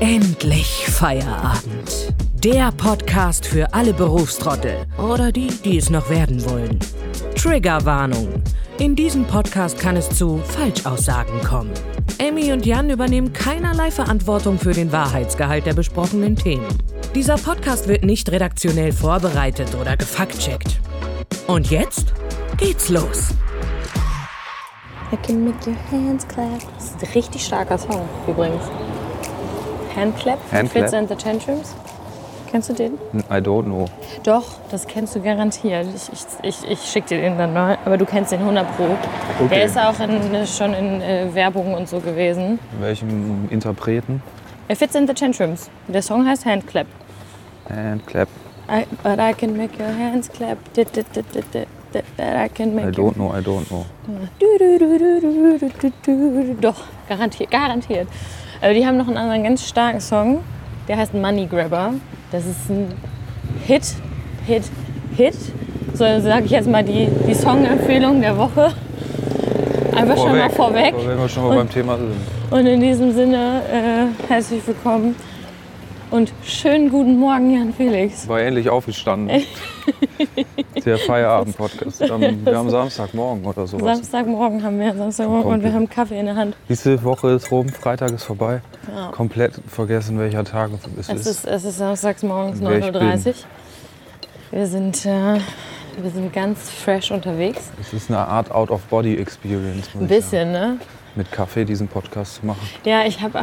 [0.00, 2.12] Endlich Feierabend.
[2.44, 6.78] Der Podcast für alle Berufstrottel oder die, die es noch werden wollen.
[7.36, 8.28] Triggerwarnung.
[8.78, 11.72] In diesem Podcast kann es zu Falschaussagen kommen.
[12.20, 16.66] Amy und Jan übernehmen keinerlei Verantwortung für den Wahrheitsgehalt der besprochenen Themen.
[17.16, 20.78] Dieser Podcast wird nicht redaktionell vorbereitet oder gefaktcheckt.
[21.46, 22.12] Und jetzt
[22.58, 23.30] geht's los.
[25.10, 26.60] I can make your hands clap.
[26.76, 28.62] Das ist ein richtig starker Song übrigens.
[29.96, 30.82] Handclap Handclap?
[30.84, 31.74] Fits and the Tantrums.
[32.50, 32.98] Kennst du den?
[33.30, 33.86] I don't know.
[34.22, 35.86] Doch, das kennst du garantiert.
[35.96, 37.78] Ich, ich, ich, ich schick dir den dann mal.
[37.86, 38.84] Aber du kennst den 100 Pro.
[39.42, 39.54] Okay.
[39.54, 42.58] Der ist auch in, schon in äh, Werbung und so gewesen.
[42.78, 44.22] Welchem Interpreten?
[44.68, 45.70] Äh, Fits and the Tantrums.
[45.88, 46.86] Der Song heißt Handclap.
[47.68, 48.28] Handclap.
[48.68, 50.58] I, but I can make your hands clap.
[50.74, 53.86] But I can I make your don't know, I don't know.
[56.60, 58.08] Doch, garantiert, garantiert.
[58.60, 60.40] Aber die haben noch einen anderen ganz starken Song,
[60.88, 61.94] der heißt Money Grabber.
[62.32, 62.92] Das ist ein
[63.66, 63.94] Hit,
[64.46, 64.64] Hit,
[65.16, 65.34] Hit.
[65.94, 68.72] So sage ich jetzt mal die, die Song-Empfehlung der Woche.
[69.94, 70.94] Einfach schon mal vorweg.
[71.06, 72.12] Wenn wir schon mal Und- beim Thema sind.
[72.50, 75.16] Und in diesem Sinne, äh, herzlich willkommen
[76.10, 78.26] und schönen guten Morgen, Jan Felix.
[78.28, 79.42] War endlich aufgestanden.
[80.84, 82.00] Der Feierabend-Podcast.
[82.00, 83.96] Wir haben- Wir haben Samstagmorgen oder sowas.
[83.98, 86.56] Samstagmorgen haben wir, Samstagmorgen und wir haben Kaffee in der Hand.
[86.68, 88.60] Diese Woche ist rum, Freitag ist vorbei.
[88.94, 89.08] Ja.
[89.10, 91.26] Komplett vergessen, welcher Tag es Es ist.
[91.26, 93.34] ist, es ist samstags morgens Wer ich 9.30 Uhr.
[94.52, 95.38] Wir sind, äh,
[96.00, 97.70] wir sind ganz fresh unterwegs.
[97.80, 99.88] Es ist eine Art Out-of-Body-Experience.
[99.98, 100.78] Ein bisschen, ne?
[101.16, 102.60] Mit Kaffee diesen Podcast zu machen.
[102.84, 103.40] Ja, ich habe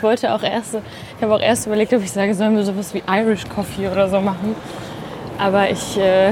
[0.00, 0.76] ich wollte auch erst,
[1.18, 4.08] ich habe auch erst überlegt, ob ich sage, sollen wir sowas wie Irish Coffee oder
[4.08, 4.54] so machen.
[5.38, 6.30] Aber ich, äh,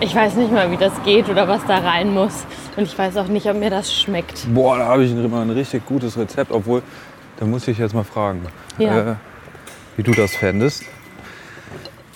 [0.00, 2.44] ich weiß nicht mal, wie das geht oder was da rein muss.
[2.76, 4.52] Und ich weiß auch nicht, ob mir das schmeckt.
[4.52, 6.50] Boah, da habe ich immer ein richtig gutes Rezept.
[6.50, 6.82] Obwohl,
[7.36, 8.42] da muss ich jetzt mal fragen,
[8.78, 9.12] Ja.
[9.12, 9.14] äh,
[9.96, 10.82] wie du das fändest.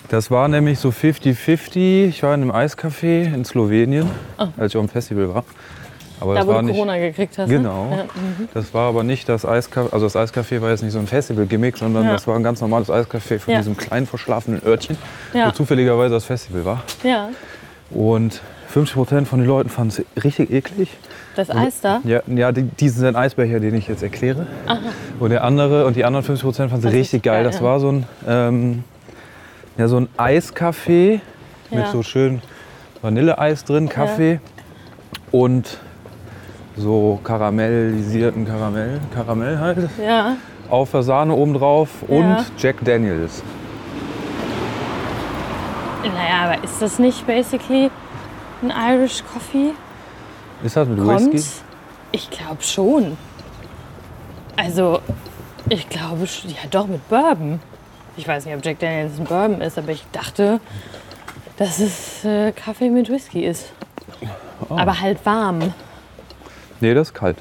[0.09, 2.09] Das war nämlich so 50-50.
[2.09, 4.09] Ich war in einem Eiscafé in Slowenien,
[4.57, 5.45] als ich auf dem Festival war.
[6.19, 6.35] Aber.
[6.35, 6.75] Da, wo war du nicht.
[6.75, 7.49] Corona gekriegt hast.
[7.49, 7.85] Genau.
[7.89, 7.97] Ne?
[7.97, 8.49] Ja, mhm.
[8.53, 9.91] Das war aber nicht das Eiscafé.
[9.91, 12.11] Also das Eiscafé war jetzt nicht so ein Festival-Gimmick, sondern Ja.
[12.13, 13.59] das war ein ganz normales Eiscafé von Ja.
[13.59, 14.97] diesem kleinen verschlafenen Örtchen,
[15.33, 16.83] wo zufälligerweise das Festival war.
[17.03, 17.29] ja,
[17.91, 20.95] Und 50 Prozent von den Leuten fanden es richtig eklig.
[21.35, 22.01] das Eis da.
[22.03, 24.45] Ja, ja die, diesen Eisbecher, den ich jetzt erkläre.
[25.19, 27.43] Und der andere und die anderen 50 Prozent fanden ist richtig geil.
[27.43, 28.83] geil, Das war so ein, ähm,
[29.77, 31.21] ja, so ein Eiskaffee
[31.71, 32.41] mit so schön
[33.01, 34.39] Vanilleeis drin, Kaffee
[35.31, 35.77] und
[36.79, 40.37] so karamellisierten Karamell, Karamell halt, Ja,
[40.69, 42.15] auf der Sahne obendrauf Ja.
[42.15, 43.43] und Jack Daniels.
[46.03, 47.91] naja, aber ist das nicht basically
[48.61, 49.71] ein Irish Coffee?
[50.63, 51.33] Ist das mit Kommt?
[51.33, 51.61] Whisky?
[52.11, 53.17] Ich glaube schon.
[54.55, 54.99] Also,
[55.69, 57.59] ich glaube, ja doch mit Bourbon.
[58.17, 60.59] Ich weiß nicht, ob Jack Daniels ein Bourbon ist, aber ich dachte,
[61.57, 63.71] dass es äh, Kaffee mit Whisky ist.
[64.69, 64.75] Oh.
[64.77, 65.73] Aber halt warm.
[66.81, 67.37] Nee, das ist kalt.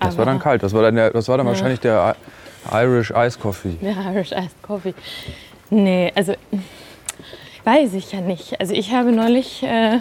[0.00, 0.62] Das Aber- war dann kalt.
[0.62, 2.16] Das war dann, der, das war dann wahrscheinlich der
[2.72, 3.76] Irish Ice Coffee.
[3.80, 4.94] Ja, Irish Iced Coffee.
[5.70, 6.34] Nee, also
[7.64, 8.60] weiß ich ja nicht.
[8.60, 9.98] Also ich habe neulich äh,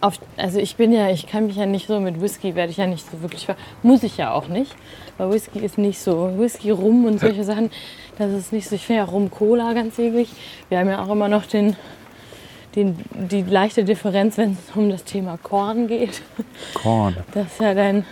[0.00, 2.78] auf, also ich bin ja, ich kann mich ja nicht so mit Whisky, werde ich
[2.78, 3.46] ja nicht so wirklich,
[3.82, 4.74] muss ich ja auch nicht.
[5.18, 7.70] Weil Whisky ist nicht so, Whisky, Rum und solche Sachen,
[8.18, 8.74] das ist nicht so.
[8.74, 10.28] Ich finde ja Rum Cola ganz eklig.
[10.68, 11.76] Wir haben ja auch immer noch den,
[12.76, 12.96] den,
[13.30, 16.22] die leichte Differenz, wenn es um das Thema Korn geht.
[16.74, 17.16] Korn.
[17.34, 18.04] Das ist ja dein,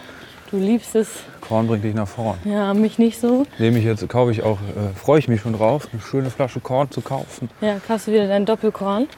[0.51, 1.09] du liebst es,
[1.41, 2.39] Korn bringt dich nach vorn.
[2.45, 3.45] ja, mich nicht so.
[3.59, 6.61] Nehme ich jetzt, kaufe ich auch, äh, freue ich mich schon drauf, eine schöne Flasche
[6.61, 7.49] Korn zu kaufen.
[7.61, 9.09] Ja, kaufst du wieder dein Doppelkorn.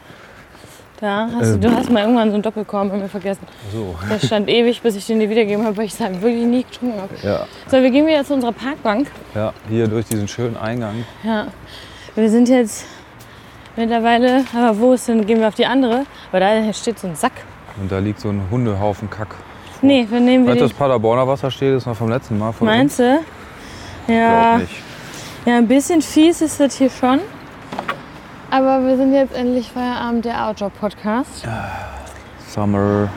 [1.01, 1.61] Da hast Ähm.
[1.61, 3.45] du, du hast mal irgendwann so einen Doppelkorn bei mir vergessen.
[3.73, 3.97] So.
[4.09, 6.63] Der stand ewig, bis ich den dir wiedergegeben habe, weil ich es halt wirklich nie
[6.63, 7.13] getrunken habe.
[7.25, 9.11] Ja, So, wir gehen wieder zu unserer Parkbank.
[9.35, 11.05] ja, hier durch diesen schönen Eingang.
[11.25, 11.49] Ja.
[12.15, 12.85] Wir sind jetzt
[13.77, 16.05] mittlerweile, aber wo ist denn, gehen wir auf die andere?
[16.31, 17.33] Weil da steht so ein Sack.
[17.81, 19.35] Und da liegt so ein Hundehaufen Kack.
[19.81, 20.73] Nee, wir nehmen wir du, das.
[20.73, 23.21] Paderborner Wasser steht, ist noch vom letzten Mal von Meinst du?
[24.07, 24.61] Ja,
[25.45, 27.21] ja, ein bisschen fies ist das hier schon.
[28.51, 31.49] Aber wir sind jetzt endlich Feierabend, der Outdoor-Podcast.
[32.49, 33.09] Summer.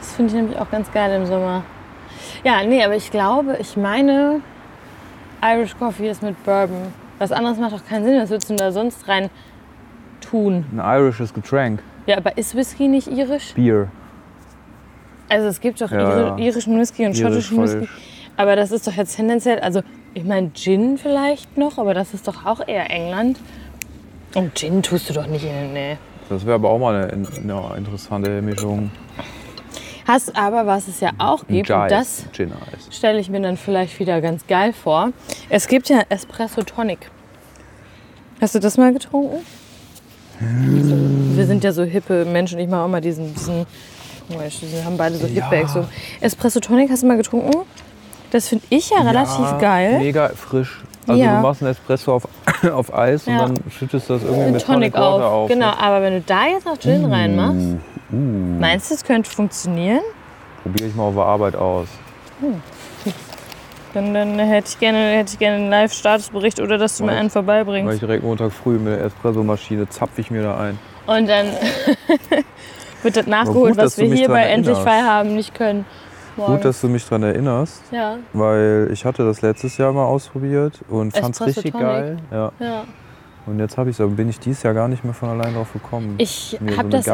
[0.00, 1.62] Das finde ich nämlich auch ganz geil im Sommer.
[2.42, 4.40] Ja, nee, aber ich glaube, ich meine,
[5.44, 6.92] Irish Coffee ist mit Bourbon.
[7.18, 8.20] Was anderes macht doch keinen Sinn.
[8.20, 9.30] Was würdest du denn da sonst rein
[10.22, 10.64] tun?
[10.72, 11.82] Ein irisches Getränk.
[12.06, 13.52] Ja, aber ist Whisky nicht irisch?
[13.54, 13.88] Bier.
[15.28, 16.36] Also es gibt doch Ja, iri- ja.
[16.38, 17.88] irischen Whisky und Irisch schottischen Whisky.
[18.36, 19.82] Aber das ist doch jetzt tendenziell, also
[20.14, 23.38] ich meine Gin vielleicht noch, aber das ist doch auch eher England.
[24.34, 25.72] Und Gin tust du doch nicht in den.
[25.74, 25.98] Nee.
[26.28, 28.90] Das wäre aber auch mal eine, eine interessante Mischung.
[30.06, 32.50] Hast aber, was es ja auch gibt, und das Gin
[32.90, 35.10] stelle ich mir dann vielleicht wieder ganz geil vor.
[35.48, 37.10] Es gibt ja Espresso Tonic.
[38.40, 39.44] Hast du das mal getrunken?
[41.34, 42.58] Wir sind ja so hippe Menschen.
[42.58, 43.66] Ich mache auch mal diesen, diesen
[44.30, 45.66] oh, wir haben beide so Ja.
[45.68, 45.86] so.
[46.20, 47.50] Espresso Tonic hast du mal getrunken?
[48.30, 49.98] Das finde ich ja relativ Ja, geil.
[49.98, 50.80] Mega frisch.
[51.06, 51.36] Also Ja.
[51.36, 52.28] du machst einen Espresso auf,
[52.72, 53.32] auf Eis Ja.
[53.32, 55.22] und dann schüttest du das irgendwie Mit mit Tonic, auf.
[55.22, 55.48] auf.
[55.48, 55.54] ne?
[55.56, 57.76] Genau, aber wenn du da jetzt noch Gin reinmachst,
[58.10, 60.00] meinst du, es könnte funktionieren?
[60.62, 61.88] Probiere ich mal auf der Arbeit aus.
[63.94, 67.16] Dann, dann hätte ich gerne, hätte ich gerne einen Live-Statusbericht oder dass du mir Weil-
[67.18, 67.94] einen Weil vorbeibringst.
[67.94, 70.78] ich direkt Montag früh mit der Espressomaschine zapfe ich mir da ein.
[71.06, 71.46] Und dann
[73.02, 74.82] wird das gut, nachgeholt, was dass du wir hier bei Endlich erinnerst.
[74.88, 75.84] Feierabend nicht können.
[76.36, 76.54] Morgen.
[76.54, 80.80] Gut, dass du mich daran erinnerst, ja, weil ich hatte das letztes Jahr mal ausprobiert
[80.88, 81.86] und fand es richtig Tonic.
[81.86, 82.16] geil.
[82.30, 82.52] Ja.
[82.58, 82.84] ja.
[83.44, 85.72] Und jetzt habe ich aber bin ich dieses Jahr gar nicht mehr von allein drauf
[85.72, 86.14] gekommen.
[86.18, 87.06] Ich so habe eine das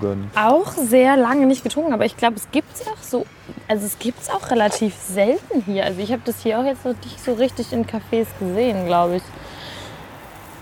[0.00, 0.30] gönnen.
[0.36, 3.26] auch sehr lange nicht getrunken, aber ich glaube, es gibt es auch so,
[3.66, 5.84] also es gibt es auch relativ selten hier.
[5.84, 9.16] Also ich habe das hier auch jetzt noch nicht so richtig in Cafés gesehen, glaube
[9.16, 9.22] ich.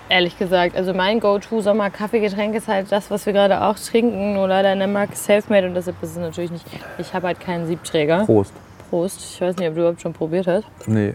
[0.08, 4.72] Ehrlich gesagt, also mein Go-To-Sommer-Kaffeegetränk ist halt das, was wir gerade auch trinken, nur leider
[4.72, 6.66] in der Marke Selfmade und deshalb ist es natürlich nicht,
[6.98, 8.24] ich habe halt keinen Siebträger.
[8.24, 8.52] Prost.
[8.90, 10.64] Prost, ich weiß nicht, ob du überhaupt schon probiert hast.
[10.86, 11.14] Nee,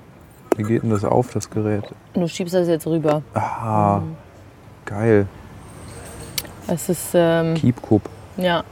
[0.58, 1.84] wie geht denn das auf, das Gerät?
[2.14, 3.22] Du schiebst das jetzt rüber.
[3.34, 4.02] Ah,
[4.86, 5.28] geil.
[6.68, 8.02] Es ist, ähm, Keep Cup.
[8.38, 8.64] Ja.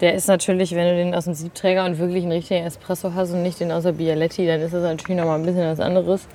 [0.00, 3.32] Der ist natürlich, wenn du den aus dem Siebträger und wirklich einen richtigen Espresso hast
[3.32, 5.80] und nicht den aus der Bialetti, dann ist das natürlich noch mal ein bisschen was
[5.80, 6.26] anderes.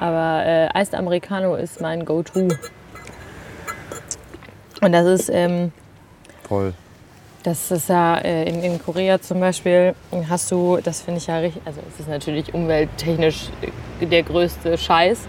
[0.00, 2.48] Aber äh, Iced Americano ist mein Go-To.
[4.80, 5.72] Und das ist, ähm,
[6.48, 6.74] Toll.
[7.42, 9.94] Das ist ja äh, in, in Korea zum Beispiel,
[10.28, 13.48] hast du, das finde ich ja richtig, also es ist natürlich umwelttechnisch
[14.00, 15.20] äh, der größte Scheiß.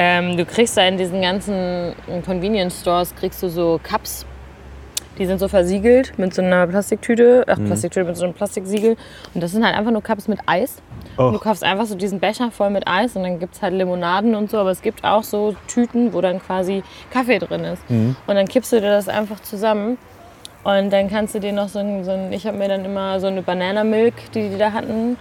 [0.00, 1.92] Ähm, du kriegst da in diesen ganzen
[2.24, 4.26] Convenience Stores, kriegst du so Cups,
[5.18, 8.96] die sind so versiegelt mit so einer Plastiktüte, ach Plastiktüte mit so einem Plastiksiegel.
[9.34, 10.80] Und das sind halt einfach nur Cups mit Eis.
[11.26, 13.74] Und du kaufst einfach so diesen Becher voll mit Eis und dann gibt es halt
[13.74, 14.58] Limonaden und so.
[14.58, 17.82] Aber es gibt auch so Tüten, wo dann quasi Kaffee drin ist.
[18.28, 19.98] Und dann kippst du dir das einfach zusammen.
[20.68, 23.18] Und dann kannst du dir noch so ein, so ein ich habe mir dann immer
[23.20, 25.16] so eine Bananamilk, die die da hatten,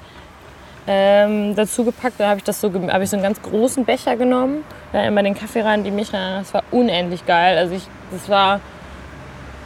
[0.88, 2.15] ähm, dazu gepackt.
[2.19, 5.23] Da habe ich das so, habe ich so einen ganz großen Becher genommen, da immer
[5.23, 6.39] den Kaffee rein, die Milch rein.
[6.39, 7.57] Das war unendlich geil.
[7.57, 8.59] Also ich, das war,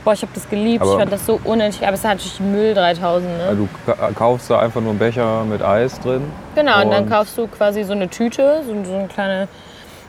[0.05, 0.83] boah, ich habe das geliebt.
[0.83, 1.81] Aber- ich fand das so unendlich.
[1.81, 3.37] Aber es ist natürlich Müll 3000.
[3.39, 3.43] Ne?
[3.45, 6.21] Also, du ka- kaufst da einfach nur einen Becher mit Eis drin.
[6.53, 9.47] Genau, und dann Und- kaufst du quasi so eine Tüte, so, so eine kleine.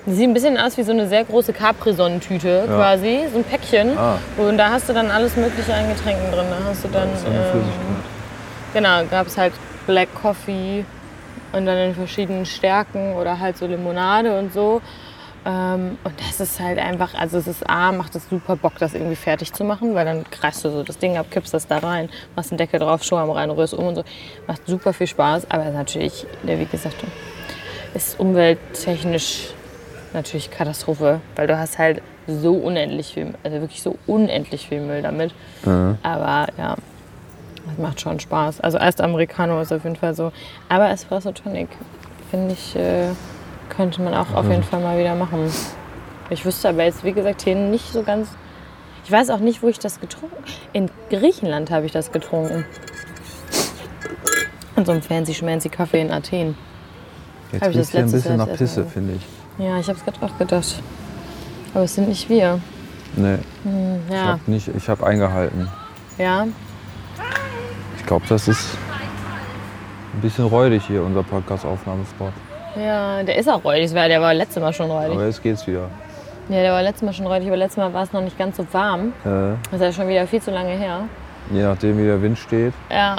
[0.04, 3.96] Die sieht ein bisschen aus wie so eine sehr große Capri-Sonnentüte quasi, so ein Päckchen.
[3.96, 4.18] Ah.
[4.36, 6.46] Und da hast du dann alles Mögliche an Getränken drin.
[6.50, 7.64] Da hast du dann, Das ist eine ähm,
[8.74, 9.52] genau, gab es halt
[9.86, 10.84] Black Coffee
[11.52, 14.80] und dann in verschiedenen Stärken oder halt so Limonade und so.
[15.44, 18.94] Ähm, und das ist halt einfach, also es ist A, macht es super Bock, das
[18.94, 21.78] irgendwie fertig zu machen, weil dann kreist du so das Ding ab, kippst das da
[21.78, 24.04] rein, machst einen Deckel drauf, Schuhe rein, rührst um und so.
[24.46, 26.96] Macht super viel Spaß, aber natürlich, ja, wie gesagt,
[27.94, 29.48] ist umwelttechnisch
[30.14, 35.02] natürlich Katastrophe, weil du hast halt so unendlich viel, also wirklich so unendlich viel Müll
[35.02, 35.34] damit.
[36.02, 36.76] Aber ja,
[37.66, 38.60] das macht schon Spaß.
[38.60, 40.32] Also Iced Americano ist auf jeden Fall so.
[40.68, 41.68] Aber Espresso Tonic,
[42.30, 43.08] finde ich, äh,
[43.68, 45.50] könnte man auch auf jeden Fall mal wieder machen.
[46.30, 48.28] Ich wüsste aber jetzt, wie gesagt, hier nicht so ganz.
[49.04, 50.36] Ich weiß auch nicht, wo ich das getrunken
[50.72, 52.64] In Griechenland habe ich das getrunken.
[54.76, 56.56] In so einem fancy schmancy Kaffee in Athen.
[57.50, 59.41] Jetzt hab ich das riecht hier ein bisschen nach Pisse, finde ich.
[59.58, 60.82] Ja, ich habe es gerade auch gedacht.
[61.74, 62.58] Aber es sind nicht wir.
[63.16, 63.38] Nee,
[64.08, 65.68] ich Ja, habe nicht, ich habe eingehalten.
[66.18, 66.46] ja.
[67.98, 68.76] Ich glaube, das ist
[70.14, 72.32] ein bisschen räudig hier, unser Podcast-Aufnahmespot.
[72.76, 73.92] Ja, der ist auch räudig.
[73.92, 75.12] Der war letztes Mal schon räudig.
[75.12, 75.88] Aber jetzt geht's wieder.
[76.48, 78.56] Ja, der war letztes Mal schon räudig, aber letztes Mal war es noch nicht ganz
[78.56, 79.12] so warm.
[79.24, 81.02] Äh, Das ist ja schon wieder viel zu lange her.
[81.50, 82.74] je nachdem, wie der Wind steht.
[82.90, 83.16] Ja,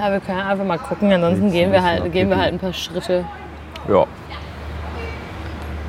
[0.00, 1.12] ja wir können einfach mal gucken.
[1.12, 3.24] Ansonsten gehen wir, halt, gehen wir halt ein paar Schritte.
[3.88, 4.06] Ja,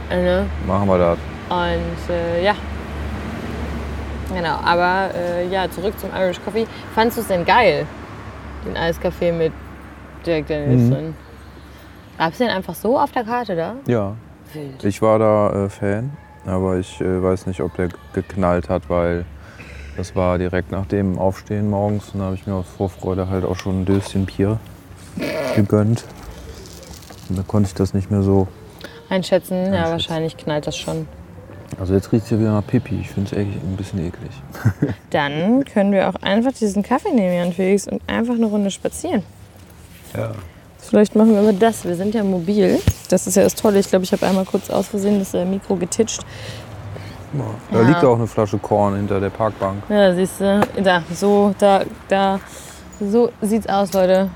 [0.10, 0.46] ne?
[0.68, 1.18] machen wir das.
[1.50, 2.56] Und äh, ja.
[4.34, 6.66] Genau, aber äh, ja, zurück zum Irish Coffee.
[6.96, 7.86] Fandest du es denn geil,
[8.66, 9.52] den Eiskaffee mit
[10.26, 10.92] Jack Daniels Mhm.
[10.92, 11.16] drin?
[12.18, 13.76] Gab es den einfach so auf der Karte da?
[13.86, 14.14] Ja,
[14.54, 14.84] Wild.
[14.84, 16.12] ich war da äh, Fan,
[16.46, 19.26] aber ich äh, weiß nicht, ob der geknallt hat, weil
[19.98, 23.46] das war direkt nach dem Aufstehen morgens und da habe ich mir aus Vorfreude halt
[23.46, 24.58] auch schon ein Döschen Bier
[25.56, 26.06] gegönnt.
[27.30, 28.48] Und da konnte ich das nicht mehr so.
[29.14, 29.56] Einschätzen?
[29.58, 29.92] Ja, Einschätzen.
[29.92, 31.08] wahrscheinlich knallt das schon.
[31.80, 33.00] Also jetzt riecht es ja wieder nach Pipi.
[33.02, 34.32] Ich finde es echt ein bisschen eklig.
[35.10, 39.24] Dann können wir auch einfach diesen Kaffee nehmen, Jan Felix, und einfach eine Runde spazieren.
[40.16, 40.32] Ja.
[40.78, 41.84] Vielleicht machen wir aber das.
[41.86, 42.80] Wir sind ja mobil.
[43.10, 43.80] Das ist ja das Tolle.
[43.80, 46.22] Ich glaube, ich habe einmal kurz aus Versehen das äh, Mikro getitscht.
[47.72, 47.88] Da Ja.
[47.88, 49.82] liegt auch eine Flasche Korn hinter der Parkbank.
[49.90, 52.40] Ja, siehst du, da, so, da, da,
[53.00, 54.30] so sieht's aus, Leute.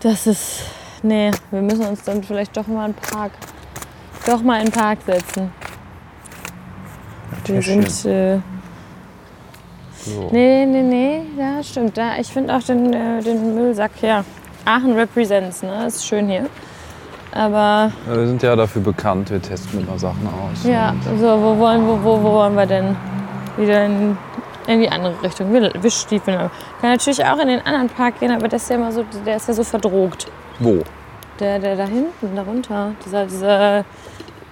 [0.00, 0.62] Das ist,
[1.04, 3.32] nee, wir müssen uns dann vielleicht doch mal in den Park,
[4.26, 5.52] doch mal in den Park setzen.
[7.46, 8.38] Wir sind, äh,
[10.04, 10.28] So.
[10.32, 11.96] nee, nee, nee, ja, stimmt.
[11.96, 14.24] Da, ich finde auch den, äh, den Müllsack, ja.
[14.64, 16.46] Aachen represents, ne, ist schön hier.
[17.32, 20.64] Aber, Ja, Wir sind ja dafür bekannt, wir testen immer Sachen aus.
[20.64, 22.96] ja, so, wo wollen, wo, wo, wo wollen wir denn
[23.56, 24.16] wieder in,
[24.66, 25.52] in die andere Richtung?
[25.52, 26.50] Wir Wischstiefeln.
[26.80, 29.36] Kann natürlich auch in den anderen Park gehen, aber das ist ja immer so, der
[29.36, 30.28] ist ja so verdrogt.
[30.58, 30.82] Wo?
[31.40, 32.92] Der, der da hinten, darunter.
[33.04, 33.84] Dieser, dieser,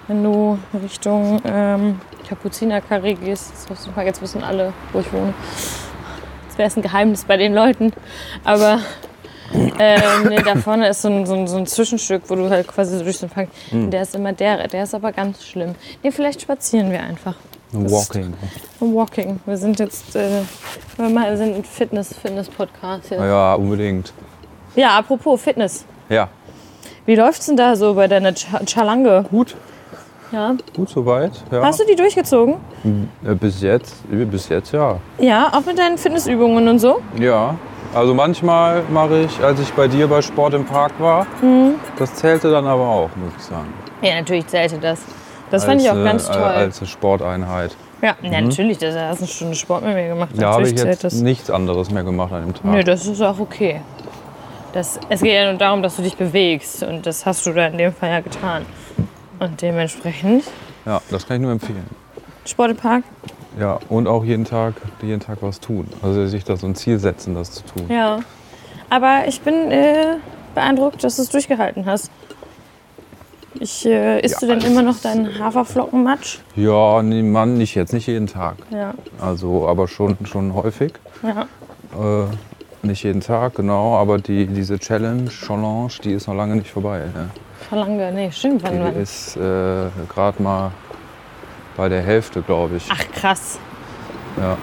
[0.07, 5.33] wenn du Richtung ähm, Kapuzinerkarree gehst, jetzt wissen alle, wo ich wohne.
[6.47, 7.93] Das wäre ein Geheimnis bei den Leuten.
[8.43, 8.79] Aber
[9.53, 12.67] ähm, nee, da vorne ist so ein, so, ein, so ein Zwischenstück, wo du halt
[12.67, 13.49] quasi so durch den Park.
[13.71, 15.75] Der ist immer der, der ist aber ganz schlimm.
[16.01, 17.35] Nee, vielleicht spazieren wir einfach.
[17.71, 18.33] Walking.
[18.79, 19.39] Walking.
[19.45, 20.41] Wir sind jetzt, äh,
[20.97, 23.17] wir sind ein Fitness, Fitness-Podcast hier.
[23.25, 24.13] Ja, unbedingt.
[24.75, 25.85] Ja, apropos Fitness.
[26.09, 26.27] Ja,
[27.05, 29.25] Wie läuft's denn da so bei deiner Ch- Chalange?
[29.29, 29.55] gut.
[30.31, 30.55] Ja.
[30.75, 31.31] Gut soweit.
[31.51, 31.61] Ja.
[31.63, 32.55] Hast du die durchgezogen?
[33.23, 34.97] Äh, Bis jetzt, bis jetzt ja.
[35.19, 37.01] Ja, auch mit deinen Fitnessübungen und so?
[37.19, 37.55] Ja.
[37.93, 41.75] Also manchmal mache ich, als ich bei dir bei Sport im Park war, Mhm.
[41.99, 43.71] das zählte dann aber auch, muss ich sagen.
[44.01, 44.99] Ja, natürlich zählte das.
[45.51, 46.41] Das fand Als, ich auch äh, ganz toll.
[46.41, 47.75] Als eine Sporteinheit.
[48.01, 50.29] ja, ja, natürlich, das hast eine Stunde Sport mit mir gemacht.
[50.35, 52.63] Da habe ich jetzt nichts anderes mehr gemacht an dem Tag.
[52.65, 53.81] Nö, das ist auch okay.
[54.73, 57.67] Das, es geht ja nur darum, dass du dich bewegst und das hast du da
[57.67, 58.65] in dem Fall ja getan.
[59.39, 60.43] Und dementsprechend
[60.85, 61.85] Ja, das kann ich nur empfehlen.
[62.45, 63.03] Sport im Park.
[63.59, 65.87] Ja, und auch jeden Tag, jeden Tag was tun.
[66.01, 67.85] Also sich da so ein Ziel setzen, das zu tun.
[67.87, 68.19] Ja.
[68.89, 70.15] Aber ich bin äh,
[70.55, 72.09] beeindruckt, dass du es durchgehalten hast.
[73.59, 76.39] Ich, äh, isst Ja, du denn immer noch deinen Haferflockenmatsch?
[76.55, 78.55] Ja, nee, Mann, nicht jetzt, nicht jeden Tag.
[78.71, 78.95] Ja.
[79.19, 80.93] Also, aber schon, schon häufig.
[81.21, 81.43] ja.
[81.95, 82.25] Äh,
[82.83, 83.95] nicht jeden Tag, genau.
[83.97, 86.99] Aber die, diese Challenge, Challenge, die ist noch lange nicht vorbei.
[87.13, 87.29] Ne?
[87.69, 88.63] Verlange, nee, stimmt.
[88.63, 88.95] Wann, Die wann?
[88.95, 89.39] ist äh,
[90.13, 90.71] gerade mal
[91.77, 92.87] bei der Hälfte, glaube ich.
[92.91, 93.59] Ach krass.
[94.37, 94.57] Ja.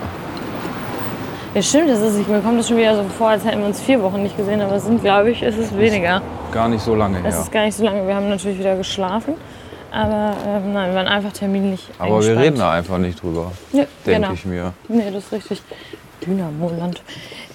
[1.54, 3.80] Ja, stimmt, das ist, mir kommt das schon wieder so vor, als hätten wir uns
[3.80, 6.22] vier Wochen nicht gesehen, aber es sind, glaube ich, ist es weniger.
[6.52, 7.40] Gar nicht so lange Es her.
[7.42, 8.06] ist gar nicht so lange.
[8.06, 9.34] Wir haben natürlich wieder geschlafen,
[9.90, 13.84] aber ähm, nein, wir waren einfach terminlich Aber wir reden da einfach nicht drüber, Ja,
[14.06, 14.32] denke genau.
[14.32, 14.72] ich mir.
[14.86, 15.62] Nee, das ist richtig.
[16.24, 17.02] Dynamoland.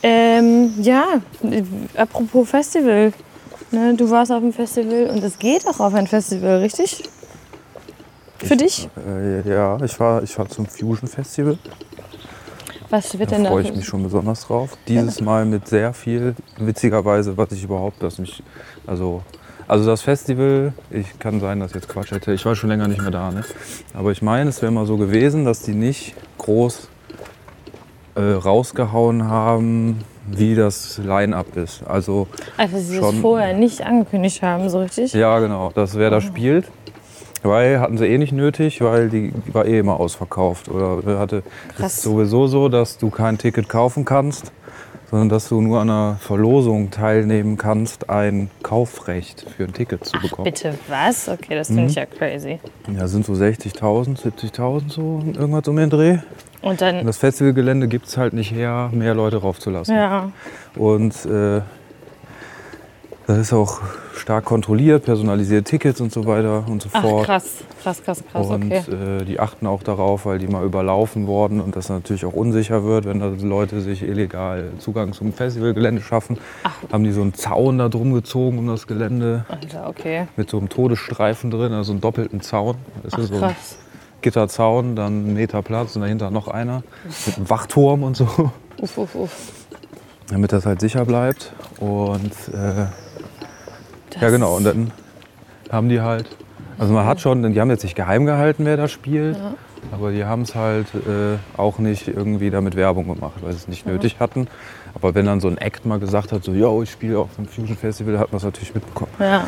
[0.08, 1.20] Ähm, ja,
[1.98, 3.12] apropos Festival.
[3.72, 7.02] Ne, du warst auf dem Festival und es geht auch auf ein Festival, richtig?
[8.38, 8.88] Für dich?
[8.96, 11.58] Äh, ja, ich war, ich war zum Fusion Festival.
[12.92, 13.50] Was wird Da denn da?
[13.50, 14.78] freue ich mich schon besonders drauf.
[14.88, 18.44] Dieses Mal mit sehr viel, witzigerweise, was ich überhaupt, was mich,
[18.86, 19.24] also,
[19.68, 22.88] also das Festival, ich kann sein, dass ich jetzt Quatsch hätte, ich war schon länger
[22.88, 23.44] nicht mehr da, ne?
[23.96, 26.90] Aber ich meine, es wäre mal so gewesen, dass die nicht groß
[28.16, 31.84] äh, rausgehauen haben, wie das Line-Up ist.
[31.88, 35.14] Also, Also, sie es schon- vorher nicht angekündigt haben, so richtig?
[35.14, 36.66] ja genau, dass wer da spielt.
[37.44, 40.68] Weil hatten sie eh nicht nötig, weil die war eh immer ausverkauft.
[40.68, 41.44] Oder hatte
[41.78, 41.98] Krass.
[41.98, 44.52] ist sowieso so, dass du kein Ticket kaufen kannst,
[45.16, 50.20] sondern dass du nur an einer Verlosung teilnehmen kannst, ein Kaufrecht für ein Ticket zu
[50.20, 50.44] bekommen.
[50.44, 51.30] Bitte was?
[51.30, 51.88] Okay, das finde Mhm.
[51.88, 52.60] ich ja crazy.
[52.94, 56.18] Ja, sind so 60.000, 70.000 so, irgendwas um den Dreh.
[56.62, 59.96] Und Und dann, das Festivalgelände gibt es halt nicht her, mehr Leute raufzulassen.
[59.96, 60.32] ja,
[60.76, 61.62] Und äh,
[63.28, 63.82] das ist auch
[64.16, 67.26] stark kontrolliert, personalisierte Tickets und so weiter und so ach fort.
[67.26, 68.84] krass, krass, krass, krass, Und okay.
[69.22, 72.84] äh, die achten auch darauf, weil die mal überlaufen worden und das natürlich auch unsicher
[72.84, 76.38] wird, wenn da Leute sich illegal Zugang zum Festivalgelände schaffen.
[76.92, 80.28] Haben die so einen Zaun da drum gezogen um das Gelände Alter, okay.
[80.36, 82.78] mit so einem Todesstreifen drin, also einen doppelten Zaun.
[83.04, 83.78] Das Ach ist so ein krass.
[84.22, 86.84] Gitterzaun, dann einen Meter Platz und dahinter noch einer
[87.26, 88.28] mit einem Wachturm und so,
[88.82, 89.32] Uff, uff, uff.
[90.30, 91.54] damit das halt sicher bleibt.
[91.80, 92.88] Und äh,
[94.12, 94.92] Das- ja genau, und dann
[95.72, 96.26] haben die halt,
[96.78, 99.38] also man hat schon, die haben jetzt nicht geheim gehalten, wer da spielt,
[99.92, 103.68] aber die haben es halt äh, auch nicht irgendwie damit Werbung gemacht, weil sie es
[103.68, 104.48] nicht nötig hatten.
[104.94, 107.48] Aber wenn dann so ein Act mal gesagt hat, so, yo, ich spiele auf dem
[107.48, 109.12] Fusion Festival, hat man es natürlich mitbekommen.
[109.20, 109.48] Ja,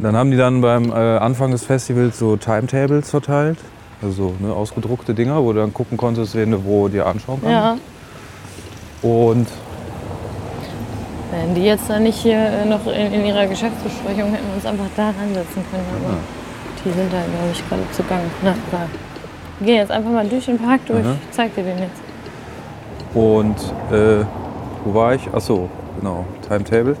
[0.00, 3.58] Dann haben die dann beim äh, Anfang des Festivals so Timetables verteilt,
[4.02, 7.40] also so, ne, ausgedruckte Dinger, wo du dann gucken konntest, wen du wo dir anschauen
[7.42, 7.52] kannst.
[9.02, 9.08] ja.
[9.08, 9.46] Und
[11.46, 14.66] Wenn die jetzt da nicht hier äh, noch in, in ihrer Geschäftsbesprechung hätten wir uns
[14.66, 15.84] einfach da reinsetzen können.
[16.04, 16.16] Aber
[16.84, 18.22] die sind da, glaube ich, gerade zu Gang.
[18.42, 18.88] Na, egal.
[19.60, 21.04] Wir gehen jetzt einfach mal durch den Park durch.
[21.04, 21.18] Mhm.
[21.22, 22.00] Ich zeig dir den jetzt.
[23.14, 23.56] Und
[23.96, 24.24] äh,
[24.84, 25.22] wo war ich?
[25.32, 26.96] Ach so, genau, Timetable.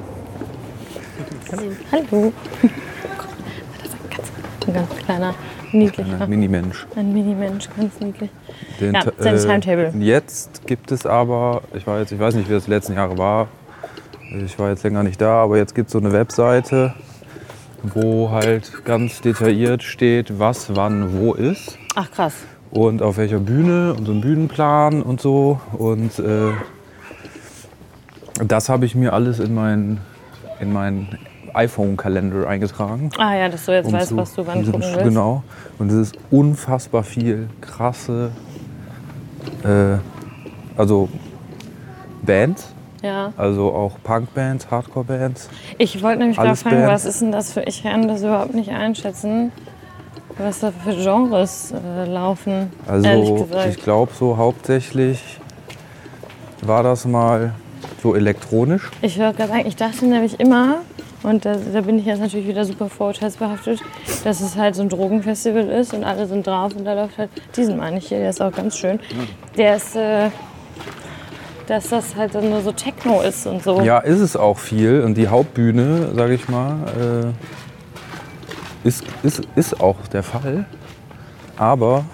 [1.90, 2.32] Hallo.
[2.62, 4.32] Das ist ein ganz,
[4.68, 5.34] ein ganz kleiner
[5.72, 6.26] Niedlich, Kleiner ja.
[6.26, 6.86] Mini-Mensch.
[6.94, 8.30] Ein Mini-Mensch, ganz niedlich.
[8.80, 9.92] Den Ja, sein Timetable.
[10.00, 13.18] Jetzt gibt es aber, ich, war jetzt, ich weiß nicht, wie das die letzten Jahre
[13.18, 13.48] war,
[14.44, 16.94] ich war jetzt länger nicht da, aber jetzt gibt es so eine Webseite,
[17.82, 22.34] wo halt ganz detailliert steht, was wann wo ist Ach krass.
[22.70, 25.60] und auf welcher Bühne und so ein Bühnenplan und so.
[25.72, 26.50] Und äh,
[28.44, 30.00] das habe ich mir alles in meinen
[30.60, 31.18] in meinen
[31.52, 33.10] iPhone-Kalender eingetragen.
[33.18, 35.04] Ah ja, dass du jetzt um weißt, zu- was du wann um gucken willst.
[35.04, 35.42] Genau.
[35.78, 38.30] Und es ist unfassbar viel krasse,
[39.64, 39.96] äh,
[40.76, 41.08] also
[42.22, 42.72] Bands,
[43.02, 43.32] Ja.
[43.36, 45.48] also auch Punkbands, Hardcore-Bands.
[45.78, 46.88] Ich wollte nämlich gerade fragen, Band.
[46.88, 47.62] was ist denn das für.
[47.62, 49.52] Ich kann das überhaupt nicht einschätzen,
[50.38, 52.72] was da für Genres äh, laufen.
[52.86, 55.40] Also ich glaube so hauptsächlich
[56.62, 57.52] war das mal
[58.02, 58.90] so elektronisch.
[59.02, 60.80] Ich wollte gerade sagen, ich dachte nämlich immer,
[61.22, 63.80] und da, da bin ich jetzt natürlich wieder super vorurteilsbehaftet,
[64.24, 67.30] dass es halt so ein Drogenfestival ist und alle sind drauf und da läuft halt,
[67.56, 69.00] diesen meine ich hier, der ist auch ganz schön.
[69.56, 70.30] Der ist, äh,
[71.66, 73.80] dass das halt dann nur so Techno ist und so.
[73.82, 75.02] Ja, ist es auch viel.
[75.02, 77.34] Und die Hauptbühne, sage ich mal,
[78.84, 80.64] äh, ist, ist, ist auch der Fall.
[81.56, 82.04] Aber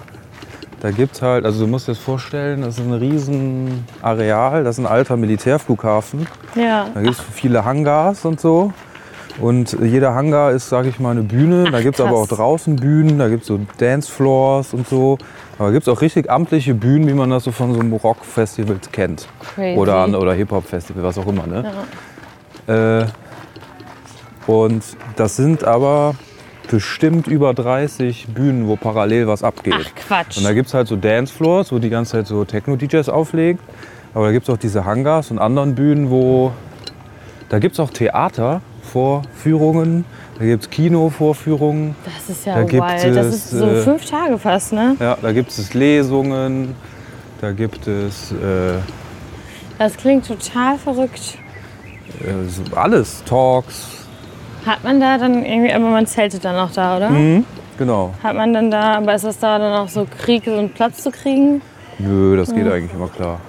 [0.80, 4.64] da gibt es halt, also du musst dir das vorstellen, das ist ein riesen Areal,
[4.64, 6.26] das ist ein alter Militärflughafen.
[6.54, 6.88] Ja.
[6.92, 8.72] Da gibt es viele Hangars und so.
[9.40, 11.70] Und jeder Hangar ist, sage ich mal, eine Bühne.
[11.70, 15.18] da Ach, gibt es aber auch draußen Bühnen, da gibt es so Dancefloors und so.
[15.58, 17.92] Aber da gibt es auch richtig amtliche Bühnen, wie man das so von so einem
[17.92, 19.28] Rockfestival kennt.
[19.54, 19.78] Crazy.
[19.78, 21.46] Oder, oder Hip-Hop-Festival, was auch immer.
[21.46, 21.72] Ne?
[22.66, 23.04] Äh,
[24.50, 24.82] und
[25.16, 26.14] das sind aber
[26.70, 29.74] bestimmt über 30 Bühnen, wo parallel was abgeht.
[29.76, 30.38] Ach Quatsch.
[30.38, 33.60] Und da gibt es halt so Dancefloors, wo die ganze Zeit so Techno-DJs auflegen.
[34.14, 36.52] Aber da gibt es auch diese Hangars und anderen Bühnen, wo.
[37.48, 40.04] Da gibt es auch Theatervorführungen,
[40.38, 43.16] da gibt es Kinovorführungen, das ist ja da gibt wild.
[43.16, 44.96] Das es, ist so äh, fünf Tage fast, ne?
[44.98, 46.74] ja, da gibt es Lesungen,
[47.40, 48.78] da gibt es äh,
[49.78, 51.38] Das klingt total verrückt.
[52.20, 54.06] äh, alles, Talks.
[54.64, 57.10] Hat man da dann irgendwie, aber man zeltet dann auch da, oder?
[57.10, 57.44] Mhm,
[57.78, 58.14] genau.
[58.22, 61.02] Hat man dann da, aber ist das da dann auch so Krieg, so einen Platz
[61.02, 61.60] zu kriegen?
[61.98, 63.40] Nö, das geht eigentlich immer klar.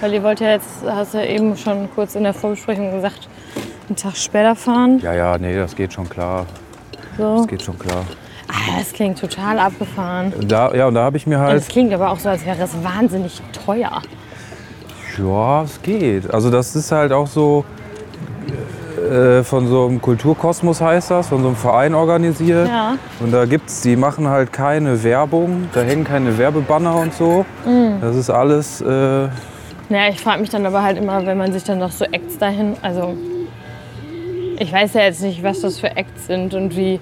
[0.00, 3.28] Weil ihr wollt ja jetzt, hast du ja eben schon kurz in der Vorbesprechung gesagt,
[3.90, 5.00] einen Tag später fahren.
[5.00, 6.46] Ja, ja, nee, das geht schon klar.
[7.18, 7.38] So.
[7.38, 8.04] Das geht schon klar.
[8.48, 10.32] Ah, das klingt total abgefahren.
[10.46, 11.60] Da, ja, und da habe ich mir halt.
[11.60, 14.02] es klingt aber auch so, als wäre es wahnsinnig teuer.
[15.18, 16.32] Ja, es geht.
[16.32, 17.64] Also das ist halt auch so
[19.10, 22.68] äh, von so einem Kulturkosmos heißt das, von so einem Verein organisiert.
[22.68, 22.96] Ja.
[23.20, 27.44] Und da gibt's, die machen halt keine Werbung, da hängen keine Werbebanner und so.
[27.64, 28.00] Mhm.
[28.00, 31.64] Das ist alles, äh, Naja, ich frage mich dann aber halt immer, wenn man sich
[31.64, 33.14] dann noch so Acts dahin, also
[34.60, 37.00] ich weiß ja jetzt nicht, was das für Acts sind und wie,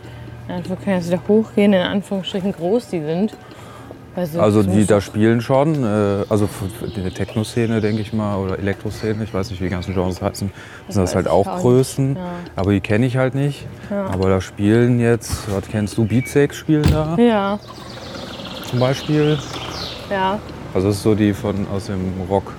[0.48, 3.36] ja, wir können jetzt wieder hochgehen, in Anführungsstrichen groß die sind.
[4.16, 6.48] Also, also das die da spielen schon, äh, also
[6.96, 10.50] die Techno-Szene denke ich mal oder Elektroszene, ich weiß nicht, wie die ganzen Genres heißen,
[10.88, 11.60] sind das halt auch.
[11.60, 12.22] Größen, Ja.
[12.56, 13.66] aber die kenne ich halt nicht.
[13.90, 17.60] Aber da spielen jetzt, was kennst du, Beatsex spielen da Ja,
[18.68, 19.38] zum Beispiel.
[20.10, 20.38] ja.
[20.74, 22.54] Also das ist so die von aus dem Rock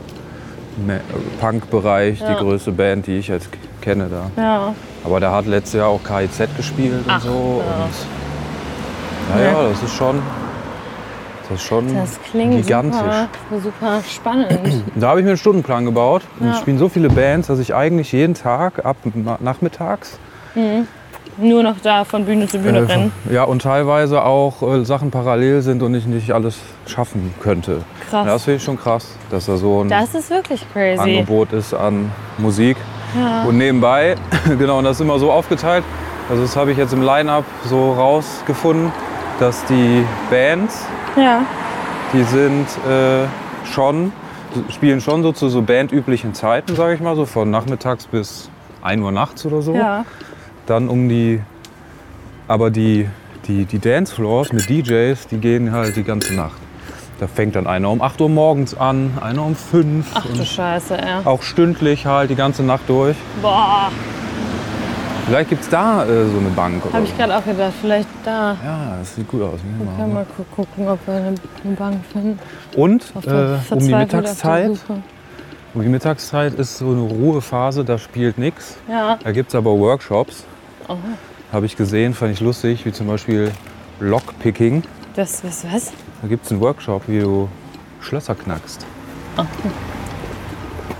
[0.86, 1.02] Me-
[1.42, 2.36] Punk-Bereich, Ja.
[2.36, 3.50] die größte Band, die ich jetzt
[3.82, 4.42] kenne da.
[4.42, 7.62] Ja, Aber der hat letztes Jahr auch KIZ gespielt und Ach, so.
[7.66, 7.84] ja.
[7.84, 9.70] Und naja, Ja.
[9.70, 10.22] das ist schon,
[11.50, 13.00] das ist schon das klingt gigantisch.
[13.00, 14.84] super, super spannend.
[14.96, 16.24] Da habe ich mir einen Stundenplan gebaut.
[16.40, 16.54] Und Ja.
[16.54, 20.18] es spielen so viele Bands, dass ich eigentlich jeden Tag ab na- nachmittags
[21.38, 23.12] Nur noch da von Bühne zu Bühne äh, rennen.
[23.32, 27.82] ja und teilweise auch äh, Sachen parallel sind und ich nicht alles schaffen könnte.
[28.10, 28.26] Krass.
[28.26, 31.00] Das finde ich schon krass, dass da so ein Das ist wirklich crazy.
[31.00, 32.76] Angebot ist an Musik.
[33.18, 33.44] Ja.
[33.44, 34.16] Und nebenbei,
[34.58, 35.84] genau, und das ist immer so aufgeteilt.
[36.30, 38.92] Also das habe ich jetzt im Line-Up so rausgefunden,
[39.40, 41.42] dass die Bands, Ja,
[42.14, 43.26] die sind äh,
[43.74, 44.12] schon,
[44.70, 48.50] spielen schon so zu so bandüblichen Zeiten, sage ich mal, so von nachmittags bis
[48.82, 49.74] 1 Uhr nachts oder so.
[49.74, 50.06] ja.
[50.66, 51.42] Dann um die,
[52.48, 53.10] aber die,
[53.48, 56.58] die, die Dancefloors mit DJs, die gehen halt die ganze Nacht.
[57.20, 60.96] Da fängt dann einer um 8 Uhr morgens an, einer um 5 Ach du Scheiße,
[60.96, 61.22] ja.
[61.26, 63.18] auch stündlich halt die ganze Nacht durch.
[63.42, 63.92] Boah,
[65.28, 66.82] Vielleicht gibt es da äh, so eine Bank.
[66.92, 68.56] Habe ich gerade auch gedacht, vielleicht da.
[68.66, 69.60] Ja, das sieht gut aus.
[69.78, 72.40] Wir können mal gu- gucken, ob wir eine, eine Bank finden.
[72.76, 74.72] Und äh, um die Mittagszeit,
[75.76, 78.78] um die Mittagszeit ist so eine Ruhephase, da spielt nichts.
[78.90, 80.46] Ja, Da gibt es aber Workshops.
[81.54, 83.52] Habe ich gesehen, fand ich lustig, wie zum Beispiel
[84.00, 84.82] Lockpicking.
[85.16, 85.66] Das was?
[85.72, 85.92] was?
[86.22, 87.48] Da gibt es einen Workshop, wie du
[88.02, 88.86] Schlösser knackst.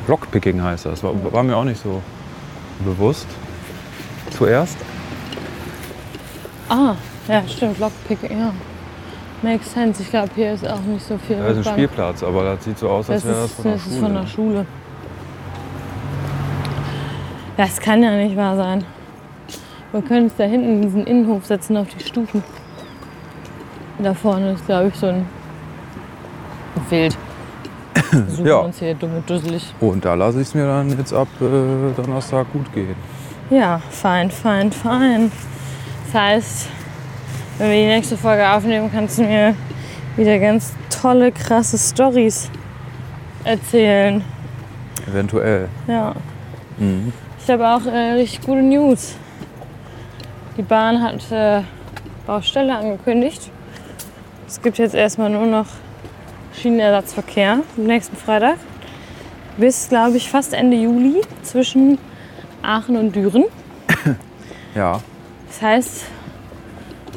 [0.08, 1.04] Lockpicking heißt das.
[1.04, 2.02] War, war mir auch nicht so
[2.84, 3.28] bewusst.
[4.32, 4.78] Zuerst.
[6.70, 6.96] Ah,
[7.28, 8.54] Ja, stimmt, Lockpick, ja.
[9.42, 10.02] Makes sense.
[10.02, 11.38] Ich glaube, hier ist auch nicht so viel.
[11.38, 11.74] Da ist ein Bahn.
[11.74, 13.96] Spielplatz, aber das sieht so aus, als Das wäre das von der das Schule.
[13.96, 14.66] ist von der Schule.
[17.58, 18.84] Das kann ja nicht wahr sein.
[19.92, 22.44] Wir können uns da hinten in diesen Innenhof setzen auf die Stufen.
[24.02, 25.26] Da vorne ist, glaube ich, so ein
[26.90, 27.18] Wild.
[28.30, 28.58] Suchen Ja.
[28.60, 29.74] uns hier dumm und dusselig.
[29.82, 32.96] Und da lasse ich es mir dann jetzt ab äh, Donnerstag gut gehen.
[33.50, 35.32] Ja, fein, fein, fein.
[36.06, 36.70] Das heißt,
[37.58, 39.54] wenn wir die nächste Folge aufnehmen, kannst du mir
[40.16, 42.50] wieder ganz tolle, krasse Stories
[43.44, 44.24] erzählen.
[45.08, 45.68] Eventuell.
[45.88, 46.14] Ja.
[46.78, 47.12] Mhm.
[47.44, 49.16] Ich habe auch äh, richtig gute News.
[50.58, 51.62] Die Bahn hat äh,
[52.28, 53.52] Baustelle angekündigt.
[54.50, 55.68] Es gibt jetzt erstmal nur noch
[56.60, 58.58] Schienenersatzverkehr am nächsten Freitag.
[59.58, 62.00] Bis, glaube ich, fast Ende Juli zwischen
[62.64, 63.46] Aachen und Düren.
[64.76, 65.02] Ja.
[65.48, 66.04] Das heißt,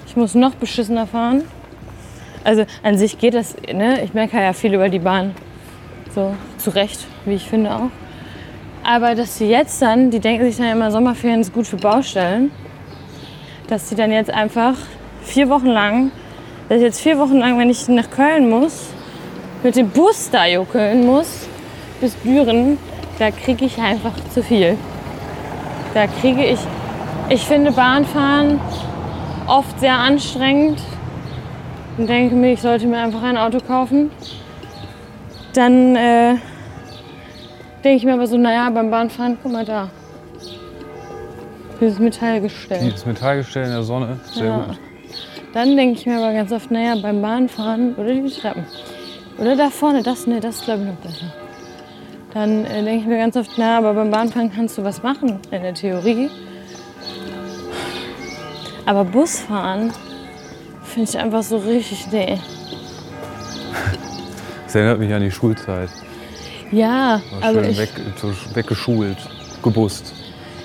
[0.06, 1.42] ich muss noch beschissener fahren.
[2.44, 4.02] Also an sich geht das, ne?
[4.02, 5.34] ich merke ja viel über die Bahn.
[6.14, 7.90] So, zu Recht, wie ich finde auch.
[8.84, 12.50] Aber dass sie jetzt dann, die denken sich dann immer, Sommerferien ist gut für Baustellen,
[13.68, 14.74] dass sie dann jetzt einfach
[15.22, 16.10] vier Wochen lang,
[16.68, 18.88] dass ich jetzt vier Wochen lang, wenn ich nach Köln muss,
[19.62, 21.46] mit dem Bus da juckeln muss,
[22.00, 22.78] bis Düren,
[23.18, 24.76] da kriege ich einfach zu viel.
[25.94, 26.58] Da kriege ich,
[27.28, 28.60] ich finde Bahnfahren
[29.46, 30.80] oft sehr anstrengend
[31.98, 34.10] und denke mir, ich sollte mir einfach ein Auto kaufen.
[35.54, 36.34] Dann äh,
[37.84, 39.90] denke ich mir aber so, naja, beim Bahnfahren, guck mal da.
[41.80, 42.80] Dieses Metallgestell.
[42.80, 44.18] Dieses Metallgestell in der Sonne.
[44.32, 44.56] Sehr Ja.
[44.58, 44.78] gut.
[45.52, 48.64] Dann denke ich mir aber ganz oft, naja, beim Bahnfahren oder die Treppen.
[49.38, 51.32] Oder da vorne, das, ne, das ist glaube ich noch besser.
[52.32, 55.38] Dann äh, denke ich mir ganz oft, na, aber beim Bahnfahren kannst du was machen
[55.50, 56.30] in der Theorie.
[58.86, 59.92] Aber Busfahren
[60.84, 62.38] finde ich einfach so richtig, nee.
[64.64, 65.90] Das erinnert mich an die Schulzeit.
[66.70, 67.90] Ja, War aber schön ich, weg,
[68.54, 69.18] weggeschult.
[69.62, 70.14] Gebust.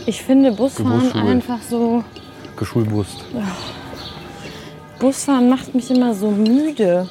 [0.05, 2.05] ich finde Busfahren einfach so,
[2.55, 3.25] Geschulbust.
[4.99, 7.09] Busfahren macht mich immer so müde.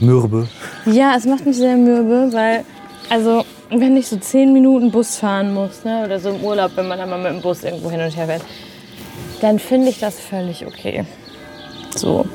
[0.00, 0.48] Mürbe.
[0.86, 2.64] Ja, es macht mich sehr mürbe, weil,
[3.10, 6.88] also, wenn ich so zehn Minuten Bus fahren muss, ne, oder so im Urlaub, wenn
[6.88, 8.42] man dann mal mit dem Bus irgendwo hin und her fährt,
[9.40, 11.04] dann finde ich das völlig okay.
[11.96, 12.26] So.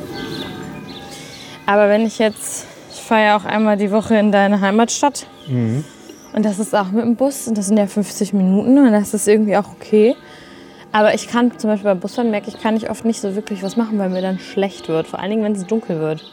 [1.66, 5.26] Aber wenn ich jetzt, ich fahre ja auch einmal die Woche in deine Heimatstadt.
[6.34, 9.14] Und das ist auch mit dem Bus und das sind ja 50 Minuten und das
[9.14, 10.16] ist irgendwie auch okay.
[10.94, 13.64] Aber ich kann zum Beispiel beim Busfahren merke ich, kann ich oft nicht so wirklich
[13.64, 15.08] was machen, weil mir dann schlecht wird.
[15.08, 16.24] Vor allen Dingen, wenn es dunkel wird.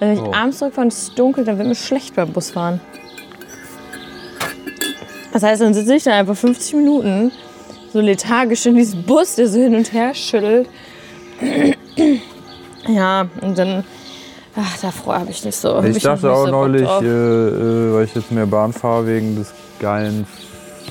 [0.00, 0.32] Wenn ich Oh.
[0.34, 2.80] abends zurückfahre und es ist dunkel, dann wird mir schlecht beim Busfahren.
[5.32, 7.30] Das heißt, dann sitze ich da einfach 50 Minuten
[7.92, 10.68] so lethargisch in diesem Bus, der so hin und her schüttelt.
[12.88, 13.84] Ja, und dann,
[14.56, 15.80] ach, davor habe ich nicht so.
[15.84, 19.52] Ich dachte auch so neulich, äh, äh, weil ich jetzt mehr Bahn fahre wegen des
[19.78, 20.26] geilen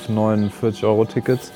[0.08, 1.52] 49-Euro-Tickets.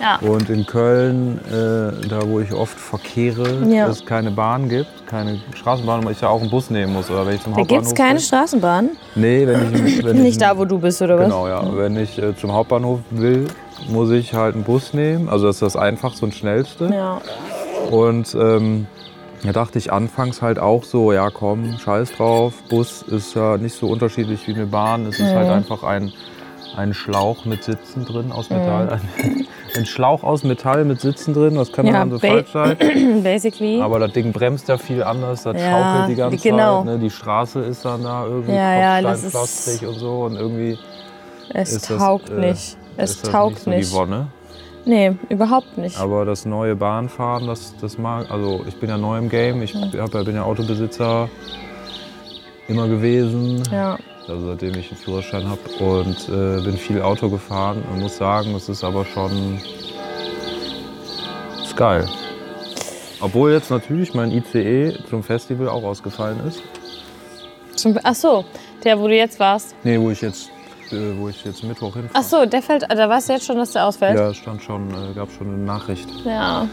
[0.00, 0.16] Ja.
[0.20, 3.86] Und in Köln, äh, da wo ich oft verkehre, Ja.
[3.88, 7.10] es keine Bahn gibt, keine Straßenbahn, weil ich ja auch einen Bus nehmen muss.
[7.10, 8.20] Oder wenn ich zum Da gibt Hauptbahnhof es keine will.
[8.24, 8.90] Straßenbahn?
[9.14, 11.24] Nee, wenn ich, wenn ich Nicht da, wo du bist, oder was?
[11.26, 11.62] Genau, ja.
[11.76, 13.46] Wenn ich äh, zum Hauptbahnhof will,
[13.88, 15.28] muss ich halt einen Bus nehmen.
[15.28, 16.86] Also das ist das einfachste und schnellste.
[16.92, 17.20] Ja.
[17.90, 18.86] Und ähm,
[19.42, 22.54] da dachte ich anfangs halt auch so, ja komm, scheiß drauf.
[22.68, 25.06] Bus ist ja nicht so unterschiedlich wie eine Bahn.
[25.06, 26.12] Es ist halt einfach ein,
[26.76, 28.88] ein Schlauch mit Sitzen drin aus Metall.
[28.90, 32.76] Ein, ein Schlauch aus Metall mit Sitzen drin, das kann Ja, dann so falsch sein.
[33.22, 33.80] Basically.
[33.80, 36.78] Aber das Ding bremst ja viel anders, das Ja, schaukelt die ganze genau.
[36.78, 36.86] Zeit.
[36.86, 36.98] Ne?
[36.98, 40.22] Die Straße ist dann da irgendwie Ja, ja, kopfsteinpflasterig und so.
[40.22, 40.78] Und irgendwie
[41.52, 42.76] es ist das, taugt äh, nicht.
[42.96, 44.26] Es taugt nicht so die Wonne.
[44.84, 45.98] Nee, überhaupt nicht.
[45.98, 49.74] Aber das neue Bahnfahren, das, das mag, also ich bin ja neu im Game, ich
[49.74, 51.28] hab, bin ja Autobesitzer
[52.66, 53.98] immer gewesen, Ja.
[54.30, 58.54] Also seitdem ich einen Führerschein habe und äh, bin viel Auto gefahren und muss sagen,
[58.54, 59.60] es ist aber schon
[61.62, 62.08] ist geil.
[63.20, 66.62] Obwohl jetzt natürlich mein ICE zum Festival auch ausgefallen ist.
[67.76, 68.44] Zum, ach so,
[68.84, 69.74] der, wo du jetzt warst.
[69.84, 70.48] Nee, wo ich jetzt,
[70.90, 72.14] äh, wo ich jetzt Mittwoch hinfahre.
[72.14, 74.18] Ach so, der fällt, da weißt du jetzt schon, dass der ausfällt?
[74.18, 76.66] Ja, stand schon, äh, gab schon eine Nachricht, Ja.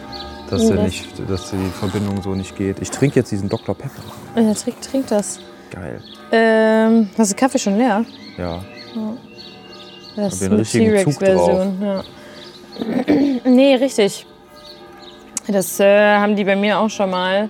[0.50, 2.80] dass, Oh, der das- nicht, dass die Verbindung so nicht geht.
[2.82, 3.76] Ich trinke jetzt diesen Dr.
[3.76, 4.02] Pepper.
[4.36, 5.40] ja trink, trink das.
[5.70, 6.02] Geil.
[6.32, 8.06] Ähm, hast du Kaffee schon leer?
[8.38, 8.64] Ja.
[10.16, 11.82] Das ja richtigen Zug T-Rex-Version.
[11.82, 12.04] Ja.
[13.46, 14.26] nee, richtig.
[15.48, 17.50] Das äh, haben die bei mir auch schon mal.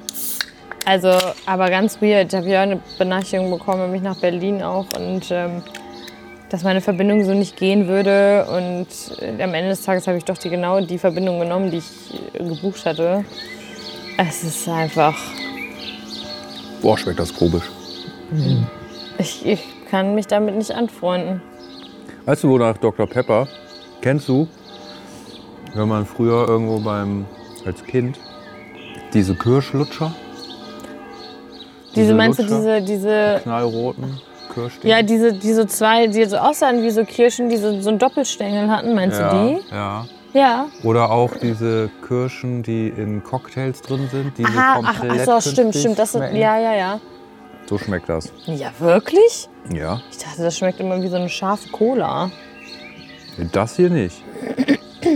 [0.85, 1.11] Also,
[1.45, 2.31] aber ganz weird.
[2.31, 4.85] Ich habe ja eine Benachrichtigung bekommen, nämlich nach Berlin auch.
[4.97, 5.63] Und ähm,
[6.49, 8.45] dass meine Verbindung so nicht gehen würde.
[8.45, 8.87] Und
[9.21, 12.33] äh, am Ende des Tages habe ich doch die genau die Verbindung genommen, die ich
[12.33, 13.25] äh, gebucht hatte.
[14.17, 15.17] Es ist einfach.
[16.81, 17.65] Boah, schmeckt das komisch.
[19.17, 21.41] Ich, ich kann mich damit nicht anfreunden.
[22.25, 23.07] Weißt du, wonach Dr.
[23.07, 23.47] Pepper?
[24.01, 24.47] Kennst du,
[25.73, 27.25] wenn man früher irgendwo beim,
[27.65, 28.19] als Kind,
[29.13, 30.13] diese Kirschlutscher,
[31.95, 32.81] Diese, meinst du Lutscher?
[32.81, 33.39] diese, diese.
[33.43, 34.19] knallroten
[34.53, 34.97] Kirschdinger?
[34.97, 38.69] Ja, diese, diese zwei, die so aussahen wie so Kirschen, die so, so einen Doppelstängel
[38.69, 39.35] hatten, meinst ja, du
[39.71, 40.05] Ja.
[40.33, 40.37] die?
[40.37, 40.65] Ja.
[40.83, 45.41] Oder auch diese Kirschen, die in Cocktails drin sind, die so Aha, ach, komplett ach
[45.41, 45.97] so, stimmt, stimmt.
[45.97, 46.35] Das sind, schmecken.
[46.37, 46.99] ja, ja, ja.
[47.69, 48.31] So schmeckt das.
[48.45, 49.49] Ja, wirklich?
[49.73, 50.01] Ja.
[50.11, 52.31] Ich dachte, das schmeckt immer wie so eine scharfe Cola.
[53.51, 54.21] Das hier nicht.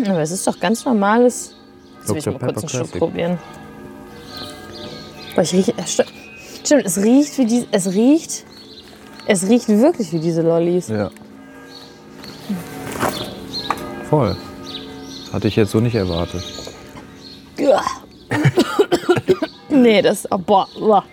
[0.08, 1.56] Aber es ist doch ganz normales.
[2.00, 3.40] Jetzt will ich mal kurz einen Schluck probieren.
[5.36, 5.74] Boah, ich rieche.
[5.86, 6.06] sti-
[6.64, 7.68] Stimmt, es riecht wie die.
[7.72, 8.46] Es riecht.
[9.26, 10.90] Es riecht wirklich wie diese Lollis.
[10.90, 11.10] Ja.
[14.10, 14.36] Voll.
[15.32, 16.44] Hatte ich jetzt so nicht erwartet.
[19.70, 20.28] Nee, das.
[20.30, 20.68] Oh, boah.
[20.80, 21.04] Uah.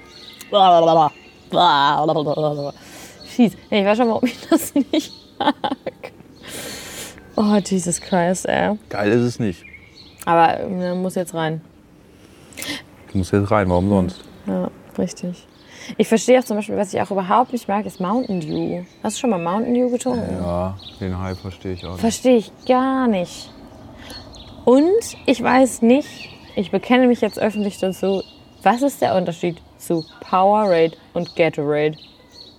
[3.24, 3.52] Fies.
[3.70, 5.54] Nee, ich weiß schon, warum ich das nicht mag.
[7.36, 8.76] Oh, Jesus Christ, ey.
[8.88, 9.62] Geil ist es nicht.
[10.24, 11.60] Aber äh, muss jetzt rein.
[13.12, 14.24] Du musst jetzt rein, warum sonst?
[14.46, 15.46] Ja, richtig.
[15.96, 18.82] Ich verstehe auch zum Beispiel, was ich auch überhaupt nicht mag, ist Mountain Dew.
[19.02, 20.36] Hast du schon mal Mountain Dew getrunken?
[20.40, 22.00] Ja, den Hype verstehe ich auch nicht.
[22.00, 23.50] Verstehe ich gar nicht.
[24.64, 28.22] Und ich weiß nicht, ich bekenne mich jetzt öffentlich dazu,
[28.62, 31.96] was ist der Unterschied zu Powerade und Gatorade?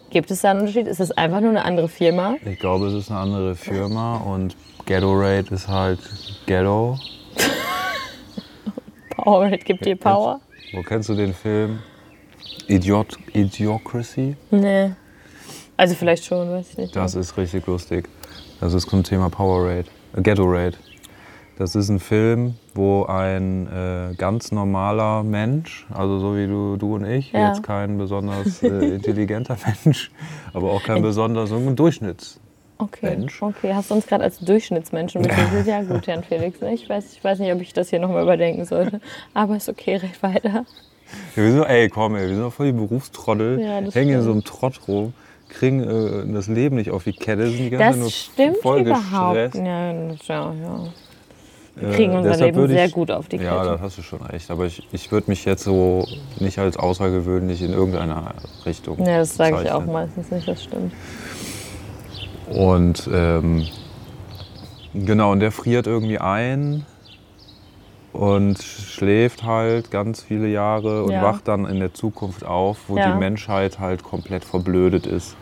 [0.10, 0.88] Gibt es da einen Unterschied?
[0.88, 2.36] Ist es einfach nur eine andere Firma?
[2.43, 4.55] Ich glaube, es ist eine andere Firma und
[4.86, 5.99] Gatorade ist halt
[6.47, 6.97] Ghetto.
[9.12, 10.41] Powerade gibt dir Power?
[10.73, 11.79] Wo kennst du den Film?
[12.67, 14.36] Idiot, Idiocracy?
[14.51, 14.91] Nee.
[15.77, 16.95] Also vielleicht schon, weiß ich nicht.
[16.95, 18.10] Das ist richtig lustig.
[18.60, 20.75] Das ist zum Thema Powerade, äh, Gatorade.
[21.59, 26.95] Das ist ein Film, wo ein äh, ganz normaler Mensch, also so wie du, du
[26.95, 27.49] und ich, Ja.
[27.49, 30.09] jetzt kein besonders äh, intelligenter Mensch,
[30.53, 32.39] aber auch kein besonders so ein Durchschnitts.
[32.77, 33.41] Okay, Mensch.
[33.41, 33.73] okay.
[33.73, 35.67] Hast du uns gerade als Durchschnittsmenschen betitelt?
[35.67, 36.61] Ja, gut, Jan Felix.
[36.61, 36.73] ne?
[36.73, 39.01] Ich weiß, ich weiß nicht, ob ich das hier nochmal überdenken sollte.
[39.33, 40.63] Aber ist okay, red weiter.
[41.35, 44.11] Ja, wir sind, ey, komm, ey, wir sind doch voll die Berufstrottel, Ja, das hängen
[44.11, 44.23] in stimmt.
[44.23, 45.13] so einem Trott rum,
[45.49, 48.57] kriegen äh, das Leben nicht auf die Kette, sind die ganze Zeit nur Das stimmt
[48.59, 49.35] voll überhaupt.
[49.35, 49.55] gestresst.
[49.55, 50.79] Ja, das- ja, ja.
[51.79, 53.49] Wir Äh, kriegen unser deshalb Leben würde sehr ich- gut auf die Kette.
[53.49, 54.51] Ja, da hast du schon recht.
[54.51, 56.05] Aber ich, ich würde mich jetzt so
[56.39, 58.33] nicht als außergewöhnlich in irgendeiner
[58.65, 58.99] Richtung.
[58.99, 60.93] Ja, das sage ich auch meistens nicht, das stimmt.
[62.49, 63.65] Und ähm,
[64.93, 66.85] genau, und der friert irgendwie ein
[68.11, 71.21] und schläft halt ganz viele Jahre und Ja.
[71.21, 73.11] wacht dann in der Zukunft auf, wo Ja.
[73.13, 75.35] die Menschheit halt komplett verblödet ist.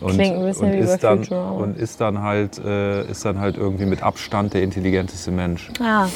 [0.00, 4.52] Und, und ist dann und ist dann halt äh, ist dann halt irgendwie mit Abstand
[4.52, 5.70] der intelligenteste Mensch.
[5.80, 6.08] Ah,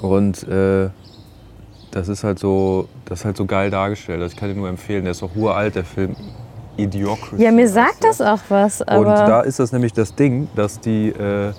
[0.00, 0.90] Und äh,
[1.90, 4.20] das ist halt so, das ist halt so geil dargestellt.
[4.20, 6.16] Also ich kann dir nur empfehlen, der ist auch uralt, der Film
[6.76, 7.42] Idiocracy.
[7.42, 11.08] ja, mir sagt das auch was, Und da ist das nämlich das Ding, dass die,
[11.10, 11.52] äh,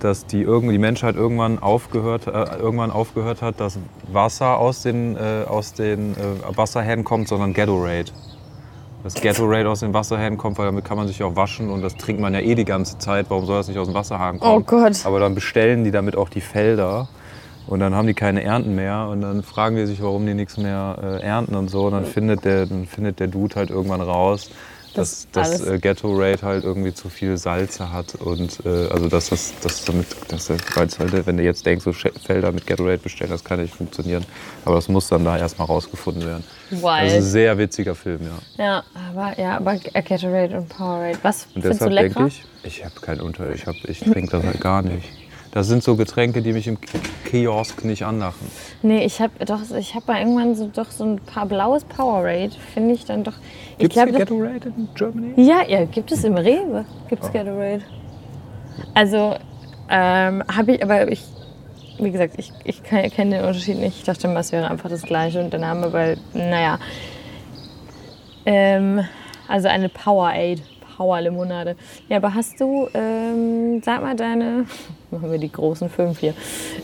[0.00, 3.78] dass die, irgendwie, die Menschheit irgendwann aufgehört, äh, irgendwann aufgehört hat, dass
[4.12, 8.12] Wasser aus den, äh, aus den äh, Wasserhähnen kommt, sondern Gatorade.
[9.04, 11.94] Das Gatorade aus den Wasserhähnen kommt, weil damit kann man sich auch waschen und das
[11.94, 13.26] trinkt man ja eh die ganze Zeit.
[13.28, 14.56] Warum soll das nicht aus dem Wasserhahn kommen?
[14.56, 15.04] Oh Gott.
[15.04, 17.06] Aber dann bestellen die damit auch die Felder
[17.66, 20.56] und dann haben die keine Ernten mehr und dann fragen die sich, warum die nichts
[20.56, 21.84] mehr äh, ernten und so.
[21.84, 24.48] Und dann findet der, dann findet der Dude halt irgendwann raus,
[24.94, 29.30] dass Das das äh, Gatorade halt irgendwie zu viel Salze hat und äh, also dass
[29.30, 33.30] das, das damit, dass der, halt, wenn du jetzt denkst, so Felder mit Gatorade bestellen,
[33.30, 34.24] das kann nicht funktionieren.
[34.64, 36.44] Aber das muss dann da erstmal rausgefunden werden.
[36.70, 37.22] Das ist ein wild.
[37.22, 38.64] sehr witziger Film, ja.
[38.64, 41.18] Ja, aber, ja, aber Gatorade und Powerade.
[41.22, 42.28] Was Und findest du deshalb leckerer?
[42.28, 45.08] denke ich, ich habe keinen Unter, ich, hab, ich trinke das halt gar nicht.
[45.54, 46.78] Das sind so Getränke, die mich im
[47.30, 48.50] Kiosk nicht anlachen.
[48.82, 52.50] Nee, ich habe doch, ich habe mal irgendwann so, doch so ein paar blaues Powerade,
[52.72, 53.34] finde ich dann doch.
[53.78, 55.32] Ich Gibt es Gatorade in Germany?
[55.36, 56.84] Ja, ja, gibt es im Rewe.
[57.08, 57.82] Gibt es Gatorade.
[58.94, 59.36] Also,
[59.88, 61.22] ähm, habe ich, aber ich,
[62.00, 63.98] wie gesagt, ich, ich kenne den Unterschied nicht.
[63.98, 66.80] Ich dachte immer, es wäre einfach das gleiche und der Name, weil, naja.
[68.44, 69.04] Ähm,
[69.46, 70.62] also eine Powerade,
[70.96, 71.76] Power-Limonade.
[72.08, 74.66] Ja, aber hast du, ähm, sag mal deine,
[75.14, 76.34] machen wir die großen fünf hier,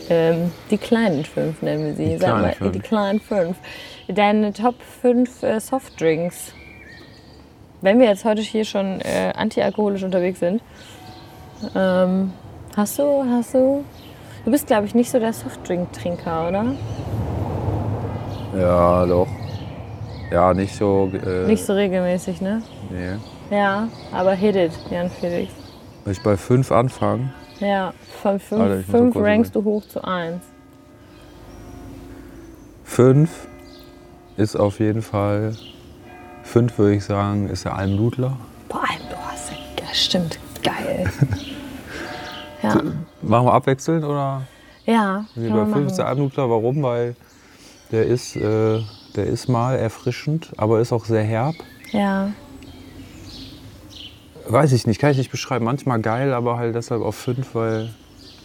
[0.09, 2.05] ähm, die kleinen fünf nennen wir sie.
[2.13, 2.71] Die sag kleinen mal, fünf.
[2.71, 3.57] die kleinen fünf.
[4.07, 6.53] Deine Top 5 äh, Softdrinks.
[7.81, 10.61] Wenn wir jetzt heute hier schon äh, antialkoholisch unterwegs sind,
[11.75, 12.33] ähm,
[12.75, 13.83] hast du, hast du,
[14.45, 16.65] du bist glaube ich nicht so der Softdrink-Trinker, oder?
[18.57, 19.27] Ja, doch.
[20.31, 21.11] Ja, nicht so.
[21.25, 22.61] Äh, Nicht so regelmäßig, ne?
[22.89, 23.55] Nee.
[23.55, 25.51] Ja, aber hit it, Jan Felix.
[26.05, 27.33] Soll ich bei fünf anfangen?
[27.61, 30.43] Ja, von fünf, Alter, fünf so rankst du hoch zu eins.
[32.83, 33.47] Fünf
[34.35, 35.55] ist auf jeden Fall,
[36.43, 38.35] fünf würde ich sagen, ist der Almdudler.
[38.67, 38.83] Boah,
[39.33, 40.39] ist ja, stimmt.
[40.63, 41.09] Geil.
[42.63, 42.81] ja.
[43.21, 44.41] Machen wir abwechselnd oder?
[44.85, 46.17] Ja, man bei fünf ist der machen.
[46.17, 46.49] Almdudler.
[46.49, 46.83] Warum?
[46.83, 47.15] Weil
[47.91, 48.81] der ist, äh,
[49.15, 51.55] der ist mal erfrischend, aber ist auch sehr herb.
[51.91, 52.31] Ja.
[54.51, 55.65] Weiß ich nicht, kann ich nicht beschreiben.
[55.65, 57.89] Manchmal geil, aber halt deshalb auf fünf, weil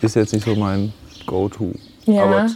[0.03, 0.93] ist jetzt nicht so mein
[1.27, 1.73] Go-To.
[2.05, 2.23] Ja.
[2.23, 2.47] Aber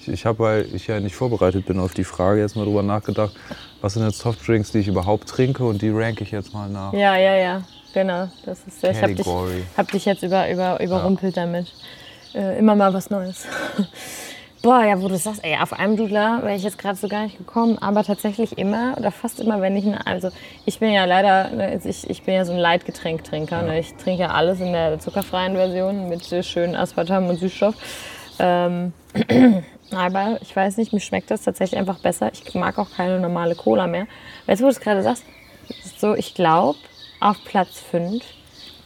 [0.00, 2.82] ich, ich habe, weil ich ja nicht vorbereitet bin auf die Frage, jetzt mal drüber
[2.82, 3.34] nachgedacht,
[3.80, 6.92] was sind jetzt Softdrinks, die ich überhaupt trinke und die ranke ich jetzt mal nach.
[6.92, 7.62] Ja, ja, ja.
[7.92, 8.28] Genau.
[8.44, 9.26] Das ist, ich habe dich,
[9.76, 11.72] hab dich jetzt über, über, überrumpelt damit.
[12.34, 13.46] Äh, immer mal was Neues.
[14.68, 17.22] Boah, ja, wo du sagst, ey, auf einem Dudler wäre ich jetzt gerade so gar
[17.22, 20.28] nicht gekommen, aber tatsächlich immer oder fast immer, wenn ich, eine, also
[20.66, 23.80] ich bin ja leider, ne, ich, ich bin ja so ein Leitgetränktrinker, ne?
[23.80, 27.76] ich trinke ja alles in der zuckerfreien Version mit schönen Aspartam und Süßstoff.
[28.40, 28.92] Ähm,
[29.90, 32.30] aber ich weiß nicht, mir schmeckt das tatsächlich einfach besser.
[32.30, 34.06] Ich mag auch keine normale Cola mehr.
[34.44, 35.24] Weißt du, wo du es gerade sagst?
[35.96, 36.76] So, ich glaube,
[37.20, 38.22] auf Platz 5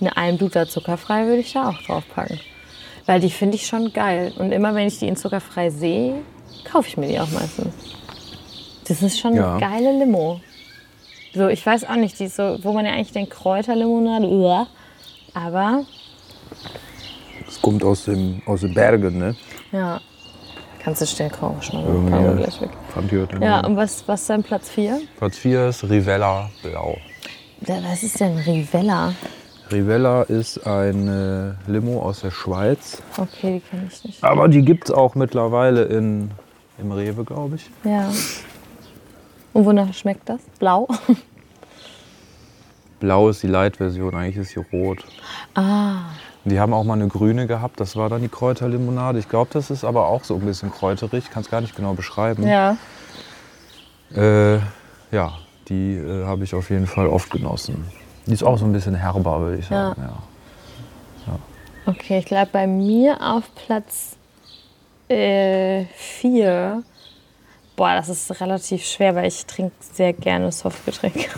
[0.00, 2.38] eine Almdudler zuckerfrei würde ich da auch drauf packen.
[3.06, 4.32] Weil die finde ich schon geil.
[4.38, 6.22] Und immer wenn ich die in zuckerfrei sehe,
[6.70, 7.74] kaufe ich mir die auch meistens.
[8.86, 9.52] Das ist schon Ja.
[9.56, 10.40] eine geile Limo.
[11.34, 14.66] So, ich weiß auch nicht, die so, wo man ja eigentlich denkt, Kräuterlimonade, uah.
[15.34, 15.84] aber
[17.46, 19.34] Das kommt aus, dem, aus den Bergen, ne?
[19.72, 19.98] ja,
[20.82, 22.32] kannst du stehen kaufen, schon Irgendwie, mal ja.
[22.34, 22.70] gleich weg.
[23.40, 25.00] Ja, und was, was ist dein Platz 4?
[25.16, 26.98] Platz 4 ist Rivella Blau.
[27.62, 29.14] Was ist denn Rivella?
[29.72, 33.02] Rivella ist eine Limo aus der Schweiz.
[33.16, 34.22] Okay, die kenne ich nicht.
[34.22, 36.30] Aber die gibt es auch mittlerweile in,
[36.78, 37.70] im Rewe, glaube ich.
[37.85, 38.11] Ja.
[39.52, 40.40] Und wonach schmeckt das?
[40.58, 40.88] Blau?
[43.00, 45.04] Blau ist die Light-Version, eigentlich ist sie rot.
[45.54, 46.02] Ah,
[46.44, 49.18] Die haben auch mal eine grüne gehabt, das war dann die Kräuterlimonade.
[49.18, 51.94] Ich glaube, das ist aber auch so ein bisschen kräuterig, kann es gar nicht genau
[51.94, 52.46] beschreiben.
[52.46, 52.76] ja.
[54.14, 54.58] Äh,
[55.11, 55.32] ja,
[55.68, 57.87] die äh, habe ich auf jeden Fall oft genossen.
[58.26, 60.00] Die ist auch so ein bisschen herber, würde ich sagen.
[60.00, 60.12] Ja.
[61.85, 64.16] Okay, ich glaube bei mir auf Platz
[65.08, 66.82] 4.
[67.74, 71.28] Boah, das ist relativ schwer, weil ich trinke sehr gerne Softgetränke.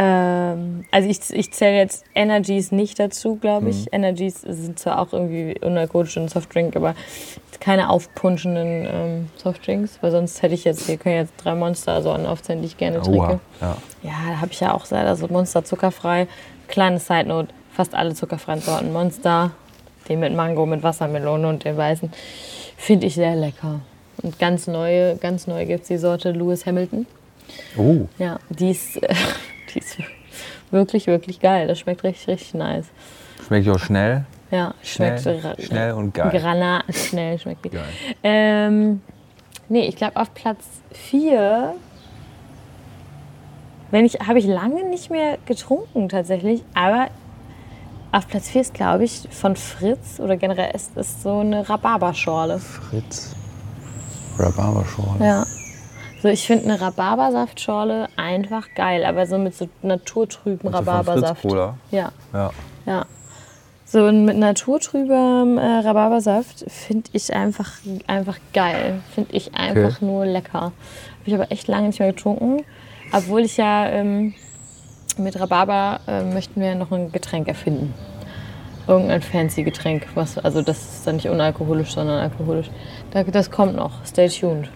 [0.00, 3.92] Ähm, also ich, ich zähle jetzt Energies nicht dazu, glaube ich.
[3.92, 6.94] Energies sind zwar auch irgendwie unalkoholisch und Softdrink, aber
[7.58, 12.60] keine aufpunschenden ähm, Softdrinks, weil sonst hätte ich jetzt, wir können jetzt drei Monster-Sorten aufzählen,
[12.60, 13.18] die ich gerne trinke.
[13.18, 13.76] Oha, ja.
[14.04, 16.28] Ja, da habe ich ja auch leider so Monster zuckerfrei.
[16.68, 19.50] Kleine Side Note, fast alle zuckerfreien Sorten Monster,
[20.08, 22.12] den mit Mango, mit Wassermelone und den weißen,
[22.76, 23.80] finde ich sehr lecker.
[24.22, 27.06] Und ganz neue, ganz neu gibt es die Sorte Lewis Hamilton.
[27.76, 29.00] Oh, Ja, die ist,
[29.74, 29.98] die ist
[30.70, 31.66] wirklich, wirklich geil.
[31.68, 32.86] Das schmeckt richtig, richtig nice.
[33.46, 34.24] schmeckt auch schnell.
[34.50, 36.30] Ja, Schnell, schmeckt schnell und geil.
[36.30, 37.70] Granatenschnell schmeckt die.
[37.70, 37.84] Geil.
[38.22, 39.02] Ähm,
[39.68, 41.74] nee, ich glaube auf Platz 4
[43.90, 47.08] wenn ich habe ich lange nicht mehr getrunken tatsächlich, aber
[48.12, 52.58] auf Platz 4 ist glaube ich von Fritz oder generell ist es so eine Rhabarberschorle.
[52.58, 53.34] Fritz.
[54.38, 55.24] Rhabarberschorle.
[55.24, 55.46] Ja.
[56.22, 61.42] So, ich finde eine Rhabarbersaftschorle einfach geil, aber so mit so naturtrüben Also Rhabarbersaft.
[61.42, 61.74] Cola.
[61.90, 62.50] Ja, Ja.
[62.86, 63.04] ja.
[63.84, 67.70] So mit naturtrübem äh, Rhabarbersaft finde ich einfach,
[68.06, 69.00] einfach geil.
[69.14, 70.04] Finde ich einfach Okay.
[70.04, 70.60] nur lecker.
[70.60, 70.72] Habe
[71.24, 72.64] ich aber echt lange nicht mehr getrunken.
[73.12, 74.34] Obwohl ich ja ähm,
[75.16, 77.94] mit Rhabarber äh, möchten wir noch ein Getränk erfinden.
[78.86, 80.06] Irgendein fancy Getränk.
[80.14, 82.70] Was, also das ist dann nicht unalkoholisch, sondern alkoholisch.
[83.12, 84.04] Da, das kommt noch.
[84.04, 84.68] Stay tuned.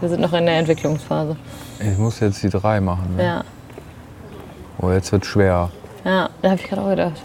[0.00, 1.36] Wir sind noch in der Entwicklungsphase.
[1.80, 3.16] Ich muss jetzt die drei machen.
[3.16, 3.24] Ne?
[3.24, 3.44] Ja,
[4.78, 5.70] Oh, jetzt wird schwer.
[6.04, 7.22] ja da habe ich gerade auch gedacht.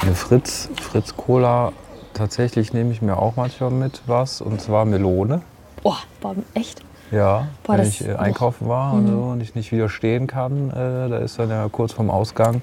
[0.00, 1.72] Eine Fritz, Fritz Cola,
[2.12, 4.40] tatsächlich nehme ich mir auch manchmal mit was.
[4.40, 5.42] Und zwar Melone.
[5.84, 6.82] Oh, boah, echt?
[7.12, 11.08] Ja, Boah, wenn ich äh, einkaufen war und so und ich nicht widerstehen kann, äh,
[11.08, 12.62] da ist dann ja kurz vorm Ausgang,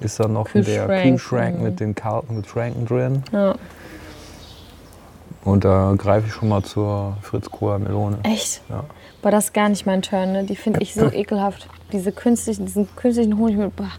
[0.00, 1.62] ist dann noch der Kühlschrank, Kühlschrank mhm.
[1.62, 3.22] mit den kalten Getränken drin.
[3.30, 3.54] Ja.
[5.44, 8.18] Und da greife ich schon mal zur Fritz Cola Melone.
[8.22, 8.62] Echt?
[8.70, 8.84] Ja.
[9.22, 10.32] Boah, das ist gar nicht mein Turn.
[10.32, 10.44] Ne?
[10.44, 11.68] Die finde ich so ekelhaft.
[11.92, 13.76] Diese künstlichen, diesen künstlichen Honig mit.
[13.76, 13.90] Bah.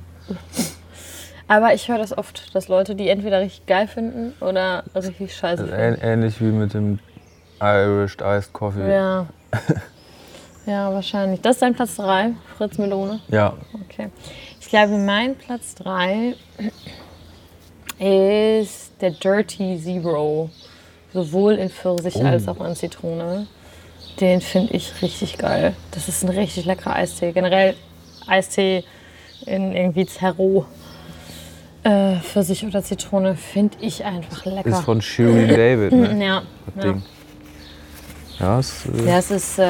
[1.47, 5.63] Aber ich höre das oft, dass Leute die entweder richtig geil finden oder richtig scheiße
[5.63, 6.01] Also finden.
[6.01, 6.97] ähn ähnlich wie mit dem
[7.61, 8.91] Irish Iced Coffee.
[8.91, 9.27] Ja.
[10.67, 11.41] Ja, wahrscheinlich.
[11.41, 13.19] Das ist dein Platz 3, Fritz Melone.
[13.27, 13.53] Ja,
[13.87, 14.09] Okay.
[14.59, 16.33] Ich glaube, mein Platz 3
[17.99, 20.49] ist der Dirty Zero.
[21.15, 22.25] Sowohl in Pfirsich Oh.
[22.25, 23.47] als auch in Zitrone.
[24.19, 25.73] Den finde ich richtig geil.
[25.91, 27.31] Das ist ein richtig leckerer Eistee.
[27.31, 27.73] Generell
[28.27, 28.83] Eistee
[29.45, 30.65] in irgendwie Zerro.
[31.83, 34.69] Äh, Pfirsich oder Zitrone finde ich einfach lecker.
[34.69, 36.17] ist von Shirin David, ne?
[36.25, 36.41] ja,
[36.75, 36.91] Das ja.
[36.91, 37.03] Ding.
[38.39, 39.59] Ja, es, äh, Ja, es ist.
[39.59, 39.63] Äh,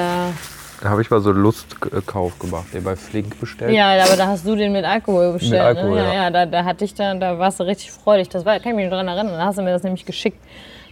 [0.82, 3.74] da habe ich mal so einen Lustkauf gemacht, den bei Flink bestellt.
[3.74, 5.62] ja, aber da hast du den mit Alkohol bestellt.
[5.62, 5.98] Alkohol, ne?
[5.98, 6.04] ja.
[6.06, 6.14] ja.
[6.24, 8.30] ja, da, da hatte ich da, da warst du richtig freudig.
[8.30, 9.34] Das war, kann ich mich noch daran erinnern.
[9.34, 10.38] Da hast du mir das nämlich geschickt.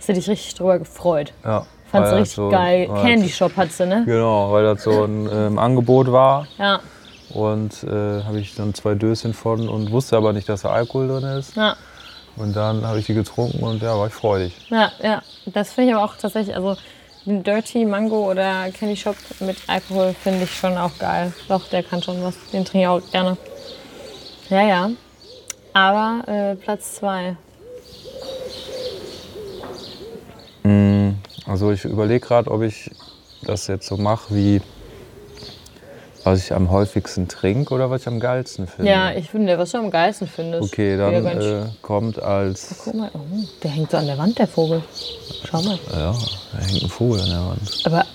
[0.03, 1.31] Hast du dich richtig drüber gefreut.
[1.45, 2.89] Ja, Fandst du richtig so- geil.
[3.01, 4.03] Candy Shop hattest du, ne?
[4.05, 6.45] Genau, weil das so ein ähm, Angebot war.
[6.57, 6.81] Ja,
[7.29, 11.07] Und äh, habe ich dann zwei Döschen von und wusste aber nicht, dass da Alkohol
[11.07, 11.55] drin ist.
[11.55, 11.77] ja.
[12.35, 14.51] Und dann habe ich die getrunken und ja, war ich freudig.
[14.69, 15.21] Ja, ja.
[15.45, 16.75] Das finde ich aber auch tatsächlich, also
[17.25, 21.31] den Dirty Mango oder Candy Shop mit Alkohol finde ich schon auch geil.
[21.47, 22.35] Doch, der kann schon was.
[22.51, 23.37] Den trinke ich auch gerne.
[24.49, 24.89] Ja, ja.
[25.71, 27.37] Aber äh, Platz zwei.
[31.45, 32.89] Also ich überlege gerade, ob ich
[33.43, 34.61] das jetzt so mache, wie
[36.23, 38.89] was ich am häufigsten trinke oder was ich am geilsten finde.
[38.89, 40.63] Ja, ich finde, was du am geilsten findest.
[40.71, 42.75] Okay, dann äh, kommt als.
[42.85, 43.19] Guck mal, oh,
[43.61, 44.81] der hängt so an der Wand, der Vogel.
[45.49, 45.77] Schau mal.
[45.91, 46.13] Ja,
[46.53, 47.81] da hängt ein Vogel an der Wand.
[47.83, 48.05] Aber,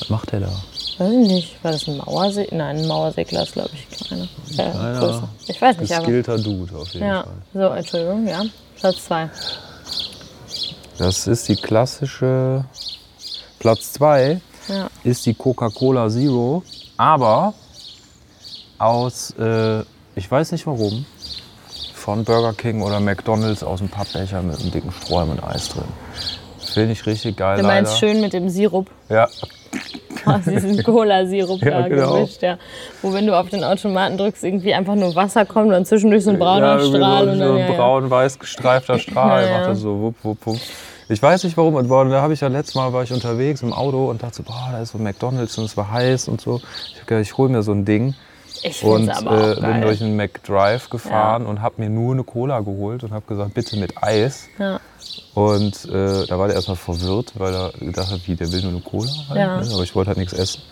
[0.00, 0.50] Was macht der da?
[0.98, 2.56] weiß ich nicht, war das ein Mauersegler?
[2.56, 4.24] Nein, ein Mauersegler ist, glaube ich, kleiner.
[4.56, 5.28] Äh, größer.
[5.46, 6.00] Ich weiß nicht, aber.
[6.06, 7.32] Geskillter Dude auf jeden Ja, Fall.
[7.52, 8.42] so, Entschuldigung, ja.
[8.80, 9.28] Platz zwei.
[10.98, 12.64] Das ist die klassische.
[13.58, 14.88] Platz 2 Ja.
[15.02, 16.62] ist die Coca-Cola Zero,
[16.96, 17.54] aber
[18.78, 19.80] aus, äh,
[20.14, 21.04] ich weiß nicht warum,
[21.94, 25.84] von Burger King oder McDonalds aus dem Pappbecher mit einem dicken Strohhalm und Eis drin.
[26.58, 27.58] Finde ich richtig geil.
[27.60, 28.12] Du meinst leider.
[28.12, 29.28] schön mit dem Sirup, Ja,
[30.24, 32.14] aus diesem Cola-Sirup Ja, da genau.
[32.14, 32.58] gemischt, ja.
[33.02, 36.30] Wo, wenn du auf den Automaten drückst, irgendwie einfach nur Wasser kommt und zwischendurch so
[36.30, 37.24] ein brauner ja, Strahl.
[37.24, 39.38] so, und so dann, ein ja, braun-weiß gestreifter Strahl.
[39.48, 39.58] Ja.
[39.58, 40.58] Macht das so wupp, wupp, wupp.
[41.10, 43.72] Ich weiß nicht warum, aber da habe ich ja letztes Mal war ich unterwegs im
[43.72, 46.40] Auto und dachte so, boah, da ist so ein McDonalds und es war heiß und
[46.40, 46.60] so.
[46.92, 48.14] Ich hab gedacht, ich hole mir so ein Ding
[48.62, 52.60] Ich und aber äh, bin durch einen McDrive gefahren und habe mir nur eine Cola
[52.60, 54.48] geholt und habe gesagt, bitte mit Eis.
[54.58, 54.80] Ja.
[55.34, 58.72] Und äh, da war der erstmal verwirrt, weil er gedacht hat, wie, der will nur
[58.72, 59.10] eine Cola.
[59.28, 59.60] Halt, Ja.
[59.60, 59.68] ne?
[59.72, 60.62] Aber ich wollte halt nichts essen.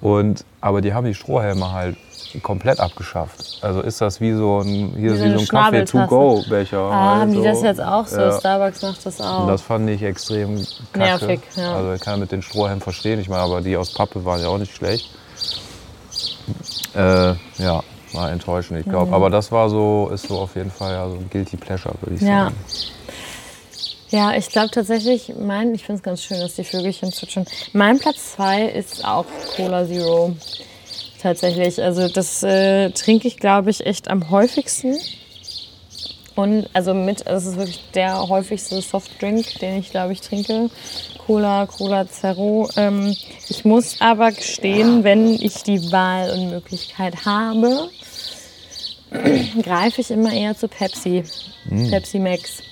[0.00, 1.96] Und, aber die haben die Strohhelme halt
[2.42, 3.58] komplett abgeschafft.
[3.60, 6.78] Also ist das wie so ein, hier Wie so wie eine so ein Kaffee-to-go-Becher.
[6.80, 7.44] Ah, haben die so.
[7.44, 8.18] das jetzt auch so?
[8.20, 8.38] Ja.
[8.38, 9.40] Starbucks macht das auch.
[9.42, 10.56] Und das fand ich extrem
[10.92, 10.98] kacke.
[11.26, 11.74] Nervig, ja.
[11.76, 13.20] Also ich kann mit den Strohhelmen verstehen.
[13.20, 15.10] Ich meine, aber die aus Pappe waren ja auch nicht schlecht.
[16.94, 19.06] Äh, ja, war enttäuschend, ich glaube.
[19.08, 19.14] Mhm.
[19.14, 22.16] Aber das war so, ist so auf jeden Fall ja, so ein Guilty Pleasure, würde
[22.16, 22.44] ich Ja.
[22.44, 22.54] sagen.
[24.12, 27.46] Ja, ich glaube tatsächlich, mein, ich finde es ganz schön, dass die Vögelchen zwitschern.
[27.72, 29.24] Mein Platz zwei ist auch
[29.56, 30.36] Cola Zero.
[31.22, 31.82] Tatsächlich.
[31.82, 34.98] Also das äh, trinke ich, glaube ich, echt am häufigsten.
[36.34, 40.68] Und also mit, es ist wirklich der häufigste Softdrink, den ich, glaube ich, trinke.
[41.26, 42.68] Cola, Cola Zero.
[42.76, 43.16] Ähm,
[43.48, 47.88] ich muss aber gestehen, wenn ich die Wahl und Möglichkeit habe,
[49.62, 51.24] greife ich immer eher zu Pepsi.
[51.88, 52.62] Pepsi Max.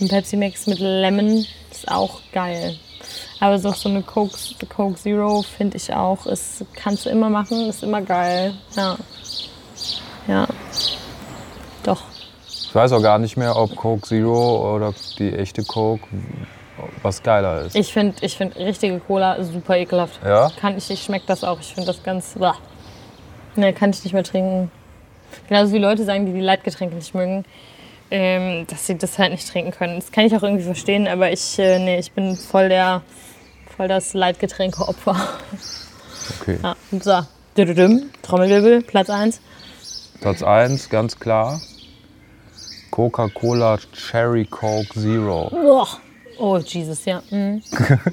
[0.00, 2.76] Ein Pepsi Max mit Lemon ist auch geil.
[3.38, 4.36] Aber so so eine Coke,
[4.68, 6.26] Coke Zero finde ich auch.
[6.26, 8.54] Ist, kannst du immer machen, ist immer geil.
[8.76, 8.96] Ja.
[10.26, 10.46] Ja.
[11.82, 12.02] Doch.
[12.46, 16.06] Ich weiß auch gar nicht mehr, ob Coke Zero oder die echte Coke
[17.02, 17.76] was geiler ist.
[17.76, 20.20] Ich finde ich find richtige Cola super ekelhaft.
[20.24, 20.50] Ja?
[20.60, 21.60] Kann ich nicht, schmeckt das auch.
[21.60, 22.34] Ich finde das ganz.
[22.34, 22.56] Blah.
[23.56, 24.70] Ne, kann ich nicht mehr trinken.
[25.48, 27.44] Genauso wie Leute sagen, die die Leitgetränke nicht mögen,
[28.10, 29.96] ähm, dass sie das halt nicht trinken können.
[30.00, 33.02] Das kann ich auch irgendwie verstehen, aber ich, äh, nee, ich bin voll der,
[33.76, 35.16] voll das Leitgetränke-Opfer.
[36.40, 36.58] Okay.
[36.62, 37.20] Ja, so.
[38.22, 39.40] Trommelwirbel, Platz 1.
[40.20, 41.60] Platz 1, ganz klar.
[42.90, 45.48] Coca-Cola Cherry Coke Zero.
[45.50, 45.88] Boah.
[46.38, 47.22] Oh, Jesus, ja.
[47.30, 47.62] Mhm.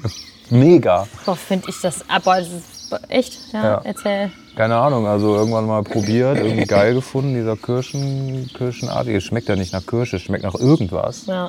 [0.50, 1.06] Mega.
[1.24, 2.04] Boah, finde ich das.
[2.08, 3.80] Aber das ist echt, ja, Ja.
[3.84, 4.30] erzähl.
[4.58, 9.20] Keine Ahnung, also irgendwann mal probiert, irgendwie geil gefunden, dieser Kirschen, Kirschenartige.
[9.20, 11.26] Schmeckt ja nicht nach Kirsche, es schmeckt nach irgendwas.
[11.26, 11.48] Ja.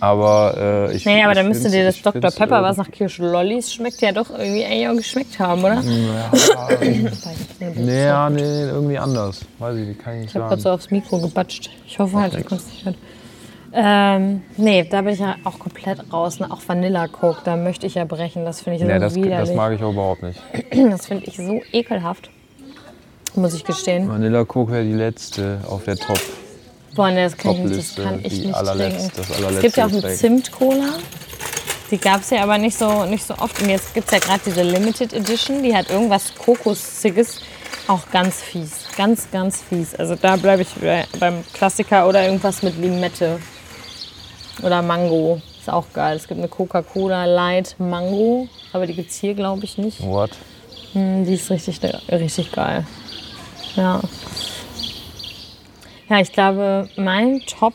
[0.00, 0.54] Aber
[0.88, 2.30] äh, ich Nee, aber ich dann müsste dir das ich Dr.
[2.30, 5.82] Pepper, was irgendwie- nach Kirschlollis schmeckt, ja doch irgendwie eigentlich auch geschmeckt haben, oder?
[5.82, 9.40] Ja, Ich nee, irgendwie anders.
[9.58, 10.62] Weiß ich, kann ich nicht habe gerade sagen.
[10.62, 11.68] so aufs Mikro gebatscht.
[11.86, 12.94] Ich hoffe halt, du kannst nicht hören.
[13.78, 16.40] Ähm, nee, da bin ich ja auch komplett raus.
[16.40, 16.50] Ne?
[16.50, 18.44] Auch Vanilla Coke, da möchte ich ja brechen.
[18.46, 19.48] Das finde ich so Nee, das, widerlich.
[19.50, 20.40] das mag ich auch überhaupt nicht.
[20.90, 22.30] Das finde ich so ekelhaft.
[23.34, 24.08] Muss ich gestehen.
[24.08, 26.18] Vanilla Coke wäre die letzte auf der Top.
[26.94, 29.10] Boah, nee, das kann ich, nicht, das kann ich nicht trinken.
[29.14, 30.14] das es gibt ja auch eine.
[30.14, 30.88] Zimt-Cola.
[31.90, 33.60] Die gab es ja aber nicht so, nicht so oft.
[33.62, 35.62] Und jetzt gibt es ja gerade diese Limited Edition.
[35.62, 37.42] Die hat irgendwas Kokossiges.
[37.88, 38.86] Auch ganz fies.
[38.96, 39.94] Ganz, ganz fies.
[39.94, 43.38] Also da bleibe ich bei- beim Klassiker oder irgendwas mit Limette.
[44.62, 45.40] Oder Mango.
[45.58, 46.16] Ist auch geil.
[46.16, 48.48] Es gibt eine Coca-Cola Light Mango.
[48.72, 50.02] Aber die gibt es hier, glaube ich, nicht.
[50.02, 50.30] What?
[50.94, 51.80] Die ist richtig,
[52.10, 52.86] richtig geil.
[53.74, 54.00] Ja.
[56.08, 57.74] Ja, ich glaube, mein Top,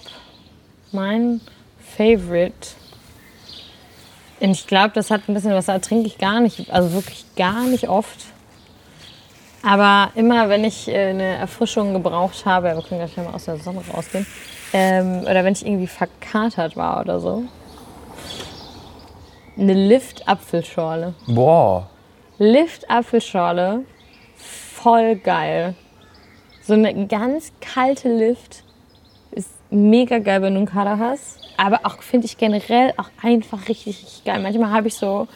[0.91, 1.41] mein
[1.97, 2.69] Favorite
[4.39, 7.25] Und ich glaube, das hat ein bisschen was, da trinke ich gar nicht, also wirklich
[7.35, 8.25] gar nicht oft.
[9.63, 13.57] Aber immer, wenn ich äh, eine Erfrischung gebraucht habe, wir können gleich mal aus der
[13.57, 14.25] Sonne rausgehen,
[14.73, 17.43] ähm, oder wenn ich irgendwie verkatert war oder so,
[19.57, 21.13] eine Lift-Apfelschorle.
[21.27, 21.89] Boah.
[22.37, 23.83] Lift-Apfelschorle,
[24.35, 25.75] voll geil.
[26.63, 28.63] So eine ganz kalte Lift
[29.31, 31.39] ist mega geil, wenn du einen Kader hast.
[31.57, 34.41] Aber auch finde ich generell auch einfach richtig, richtig geil.
[34.41, 35.27] Manchmal habe ich so,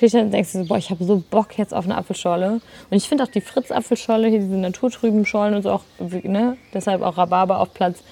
[0.00, 2.60] dann denkst du so, boah, ich habe so Bock jetzt auf eine Apfelschorle.
[2.90, 6.56] Und ich finde auch die Fritz-Apfelschorle, hier diese naturtrüben Schorlen und so auch, ne?
[6.72, 8.04] deshalb auch Rhabarber auf Platz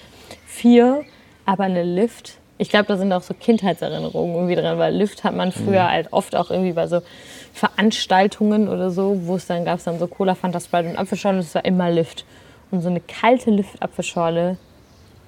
[0.53, 1.03] 4.
[1.45, 5.35] Aber eine Lift, ich glaube, da sind auch so Kindheitserinnerungen irgendwie drin, weil Lift hat
[5.35, 7.01] man früher halt oft auch irgendwie bei so
[7.53, 11.37] Veranstaltungen oder so, wo es dann gab es dann so Cola, Fanta, Sprite und Apfelschorle,
[11.37, 12.25] das war immer Lift.
[12.71, 14.57] Und so eine kalte Lift-Apfelschorle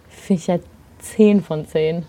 [0.10, 0.58] finde ich ja
[1.00, 2.06] 10 von 10.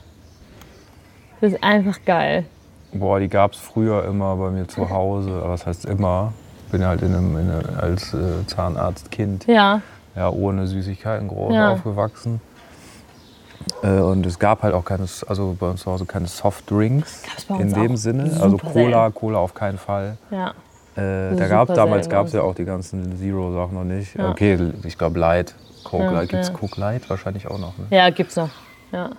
[1.40, 2.44] Das ist einfach geil.
[2.92, 5.30] Boah, die gab es früher immer bei mir zu Hause.
[5.42, 6.32] Aber was heißt immer?
[6.66, 9.82] Ich bin halt in einem, in einem, als äh, Zahnarztkind Ja,
[10.14, 11.72] ja, ohne Süßigkeiten groß Ja.
[11.72, 12.40] aufgewachsen.
[13.82, 17.22] Äh, und es gab halt auch keine, also bei uns zu Hause keine Softdrinks
[17.58, 18.30] in dem Sinne.
[18.40, 19.14] Also Cola, selten.
[19.14, 20.16] Cola auf keinen Fall.
[20.30, 20.54] ja.
[20.96, 24.16] Äh, da gab, damals gab es ja auch die ganzen Zero-Sachen noch nicht.
[24.16, 24.30] Ja.
[24.30, 25.54] Okay, ich glaube Light,
[25.84, 26.30] Coke Ja, Light.
[26.30, 26.54] Gibt es ja.
[26.54, 27.10] Coke Light?
[27.10, 27.76] Wahrscheinlich auch noch.
[27.76, 27.84] Ne?
[27.90, 28.48] Ja, gibt's noch.
[28.92, 29.10] Ja.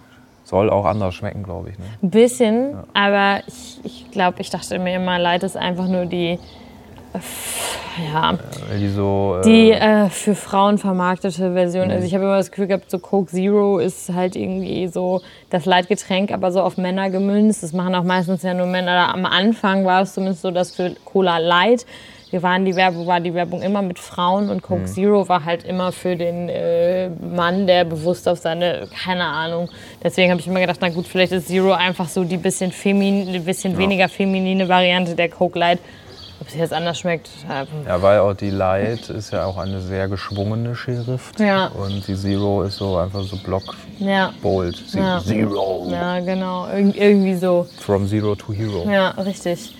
[0.43, 1.77] Soll auch anders schmecken, glaube ich.
[1.77, 1.85] Ne?
[2.01, 6.39] Ein bisschen, aber ich, ich glaube, ich dachte mir immer, Light ist einfach nur die,
[8.13, 8.37] ja,
[8.69, 9.37] Weil die so.
[9.39, 11.87] Äh, die äh, für Frauen vermarktete Version.
[11.87, 11.93] Mhm.
[11.93, 15.65] Also ich habe immer das Gefühl gehabt, so Coke Zero ist halt irgendwie so das
[15.65, 17.63] Leitgetränk, aber so auf Männer gemünzt.
[17.63, 19.13] Das machen auch meistens ja nur Männer.
[19.13, 21.85] Am Anfang war es zumindest so, dass für Cola Light
[22.29, 24.61] wir waren die Werbung, war die Werbung immer mit Frauen und Mhm.
[24.61, 29.69] Coke Zero war halt immer für den äh, Mann, der bewusst auf seine, keine Ahnung.
[30.03, 33.31] Deswegen habe ich immer gedacht, na gut, vielleicht ist Zero einfach so die bisschen, femin,
[33.31, 35.79] die bisschen weniger feminine Variante der Coke Light.
[36.47, 37.29] Ob sie jetzt anders schmeckt,
[37.85, 41.41] ja, weil auch die Light ist ja auch eine sehr geschwungene Schrift.
[41.41, 41.67] Ja.
[41.67, 44.31] Und die Zero ist so einfach so block ja.
[44.41, 44.81] bold.
[44.93, 45.19] Ja.
[45.19, 45.89] Zero.
[45.91, 46.67] Ja, genau.
[46.67, 47.67] Irg irgendwie so.
[47.81, 48.89] From Zero to Hero.
[48.89, 49.75] Ja, richtig.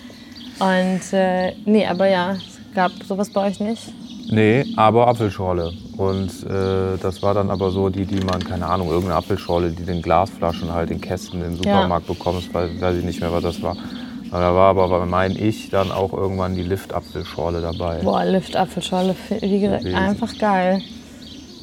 [0.58, 3.84] Und äh, nee, aber ja, es gab sowas bei euch nicht.
[4.30, 5.72] Nee, aber Apfelschorle.
[5.96, 9.84] Und äh, das war dann aber so die, die man, keine Ahnung, irgendeine Apfelschorle, die
[9.84, 13.62] den Glasflaschen halt in Kästen im Supermarkt bekommst, weil weiß ich nicht mehr, was das
[13.62, 13.74] war.
[14.30, 18.00] Da war aber bei mein ich dann auch irgendwann die Lift-Apfelschorle dabei.
[18.02, 20.80] Boah, Lift Apfelschorle, wie gesagt, einfach geil.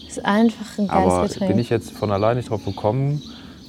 [0.08, 1.52] Ist einfach ein geiles aber Getränk.
[1.52, 3.22] bin ich jetzt von alleine nicht drauf gekommen,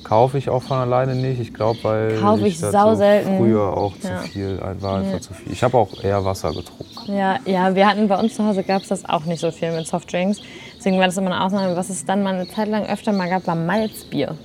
[0.04, 1.40] kaufe ich auch von alleine nicht.
[1.40, 3.36] Ich glaube, weil Kauf ich das sau so selten.
[3.38, 4.22] früher auch Ja.
[4.22, 5.52] zu viel war, einfach zu viel.
[5.52, 7.12] Ich habe auch eher Wasser getrunken.
[7.12, 9.72] ja, ja, wir hatten bei uns zu Hause gab es das auch nicht so viel
[9.72, 10.38] mit Softdrinks.
[10.78, 11.76] Deswegen war das immer eine Ausnahme.
[11.76, 14.36] Was es dann mal eine Zeit lang öfter mal gab, war Malzbier.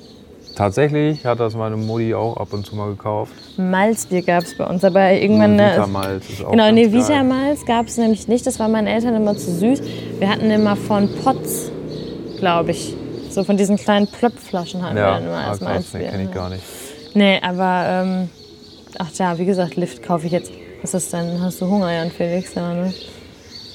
[0.55, 3.31] Tatsächlich hat das meine Mutti auch ab und zu mal gekauft.
[3.57, 5.57] Malzbier gab es bei uns, aber irgendwann.
[5.57, 6.91] So äh, Vitamalz ist auch Genau, nee.
[6.91, 8.45] Vitamalz gab es nämlich nicht.
[8.45, 9.81] Das war meinen Eltern immer zu süß.
[10.19, 11.71] Wir hatten immer von Potts,
[12.39, 12.93] glaube ich.
[13.29, 15.99] So von diesen kleinen Plöpfflaschen hatten wir Ja, dann immer ah, als krass, Malzbier.
[16.01, 16.63] nee, kenne ich gar nicht.
[17.13, 18.29] Nee, aber ähm,
[18.99, 20.51] ach ja, wie gesagt, Lift kaufe ich jetzt.
[20.81, 21.41] Was ist denn?
[21.41, 22.53] Hast du Hunger, Jan Felix?
[22.55, 22.93] Ja, ne?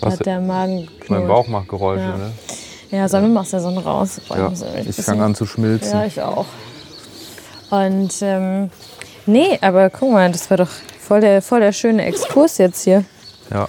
[0.02, 1.28] Was- Hat der Magen Mein geknurrt.
[1.28, 2.16] Bauch macht Geräusche, Ja.
[2.18, 2.32] ne?
[2.90, 4.20] Ja, mal aus der Sonne raus?
[4.28, 5.92] Ja, ein ich fange an zu schmilzen.
[5.92, 6.46] Ja, ich auch.
[7.70, 8.70] Und ähm,
[9.26, 10.68] nee, aber guck mal, das war doch
[11.00, 13.04] voll der, voll der schöne Exkurs jetzt hier.
[13.52, 13.68] Ja.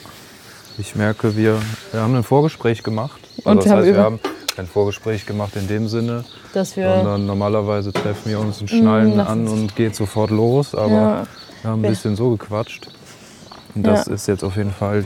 [0.77, 1.59] Ich merke, wir,
[1.91, 3.19] wir haben ein Vorgespräch gemacht.
[3.39, 4.19] Also Und das wir haben heißt, wir haben
[4.55, 6.87] kein Vorgespräch gemacht in dem Sinne, Dass wir.
[6.95, 10.75] sondern normalerweise treffen wir uns und schnallen lass an und geht sofort los.
[10.75, 11.27] Aber Ja.
[11.63, 11.89] wir haben ein Ja.
[11.89, 12.87] bisschen so gequatscht.
[13.73, 14.13] Und das Ja.
[14.13, 15.05] ist jetzt auf jeden Fall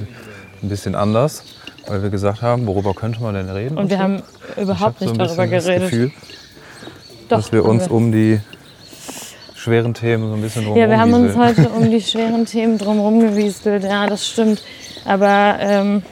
[0.61, 1.43] ein bisschen anders,
[1.87, 3.77] weil wir gesagt haben, worüber könnte man denn reden?
[3.77, 4.03] Und wir so.
[4.03, 4.23] haben
[4.59, 5.83] überhaupt so nicht ein darüber geredet.
[5.83, 6.11] Das Gefühl,
[7.29, 8.39] Doch, dass wir uns um die
[9.55, 12.77] schweren Themen so ein bisschen drum Ja, wir haben uns heute um die schweren Themen
[12.77, 13.83] drumherum gewiestelt.
[13.83, 14.63] Ja, das stimmt.
[15.05, 16.03] Aber ähm,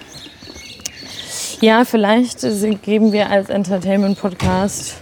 [1.61, 4.97] ja, vielleicht äh, geben wir als Entertainment-Podcast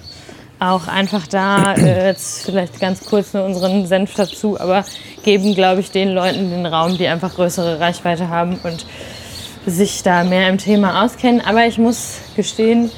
[0.60, 4.84] auch einfach da äh, jetzt vielleicht ganz kurz nur unseren Senf dazu, aber
[5.24, 8.86] geben, glaube ich, den Leuten den Raum, die einfach größere Reichweite haben und
[9.68, 11.42] sich da mehr im Thema auskennen.
[11.46, 12.90] Aber ich muss gestehen,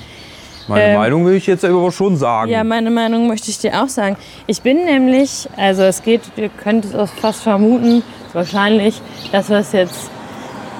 [0.67, 2.51] Meine ähm, Meinung will ich jetzt aber schon sagen.
[2.51, 4.15] ja, meine Meinung möchte ich dir auch sagen.
[4.45, 8.03] Ich bin nämlich, also es geht, ihr könnt es fast vermuten,
[8.33, 9.01] wahrscheinlich,
[9.31, 10.11] dass was jetzt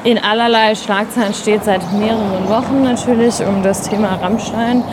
[0.04, 4.84] in allerlei Schlagzeilen steht seit mehreren Wochen natürlich um das Thema Rammstein.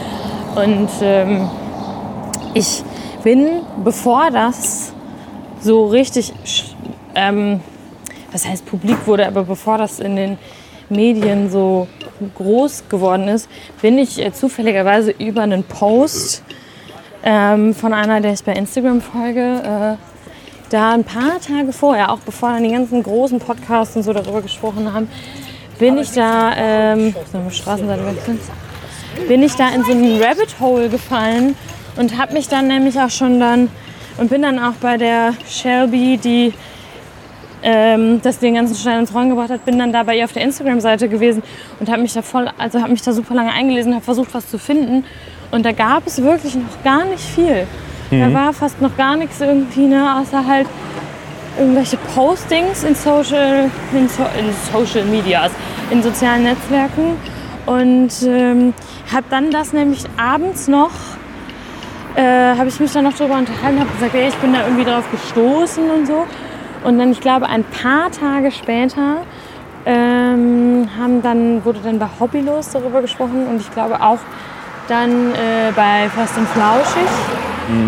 [0.55, 1.49] Und ähm,
[2.55, 2.83] ich
[3.23, 4.93] bin, bevor das
[5.61, 6.33] so richtig,
[7.15, 7.61] ähm,
[8.33, 10.39] was heißt publik wurde, aber bevor das in den
[10.89, 11.89] Medien so
[12.35, 13.49] groß geworden ist,
[13.83, 16.43] bin ich äh, zufälligerweise über einen Post
[17.23, 19.97] ähm, von einer, der ich bei Instagram folge, äh,
[20.71, 24.43] da ein paar Tage vorher, auch bevor dann die ganzen großen Podcasts und so darüber
[24.43, 25.09] gesprochen haben,
[25.79, 27.15] bin ich da, ähm,
[27.51, 28.03] Straßenseite?
[29.29, 31.55] Bin ich da in so einen Rabbit Hole gefallen
[31.97, 33.69] und habe mich dann nämlich auch schon dann
[34.19, 36.53] und bin dann auch bei der Shelby, die
[37.69, 40.33] ähm, das den ganzen Stein ins Rollen gebracht hat, bin dann da bei ihr auf
[40.33, 41.43] der Instagram-Seite gewesen
[41.81, 44.49] und habe mich da voll, also habe mich da super lange eingelesen, habe versucht, was
[44.49, 45.05] zu finden.
[45.51, 47.67] Und da gab es wirklich noch gar nicht viel.
[48.11, 50.69] Da war fast noch gar nichts irgendwie, ne, außer halt
[51.59, 55.51] irgendwelche Postings in Social, in, so, in Social Medias,
[55.91, 57.17] in sozialen Netzwerken.
[57.67, 58.75] Und ähm,
[59.13, 60.93] habe dann das nämlich abends noch,
[62.15, 64.85] äh, habe ich mich dann noch darüber unterhalten, habe gesagt, ey, ich bin da irgendwie
[64.85, 66.27] drauf gestoßen und so.
[66.87, 69.23] Und dann, ich glaube, ein paar Tage später
[69.85, 74.21] ähm, haben dann, wurde dann bei Hobbylos darüber gesprochen und ich glaube auch
[74.87, 77.11] dann äh, bei Fast und Flauschig.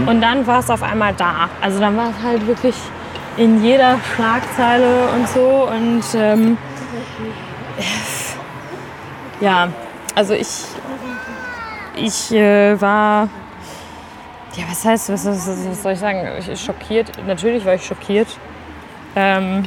[0.09, 1.49] Und dann war es auf einmal da.
[1.61, 2.75] Also dann war es halt wirklich
[3.37, 5.69] in jeder Schlagzeile und so.
[5.71, 6.59] Und ähm,
[9.41, 9.69] ja,
[10.17, 10.65] also ich,
[11.95, 13.29] ich äh, war,
[14.57, 16.19] ja, was heißt, was, was, was soll ich sagen?
[16.41, 17.13] Ich, schockiert.
[17.29, 18.27] Natürlich war ich schockiert.
[19.21, 19.65] Ähm,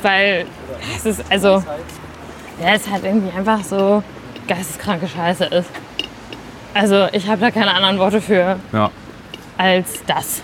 [0.00, 0.46] weil
[0.96, 1.64] es ist, also,
[2.62, 4.00] ja, es halt irgendwie einfach so
[4.46, 5.68] geisteskranke Scheiße ist.
[6.72, 8.90] Also ich habe da keine anderen Worte für Ja,
[9.58, 10.42] als das.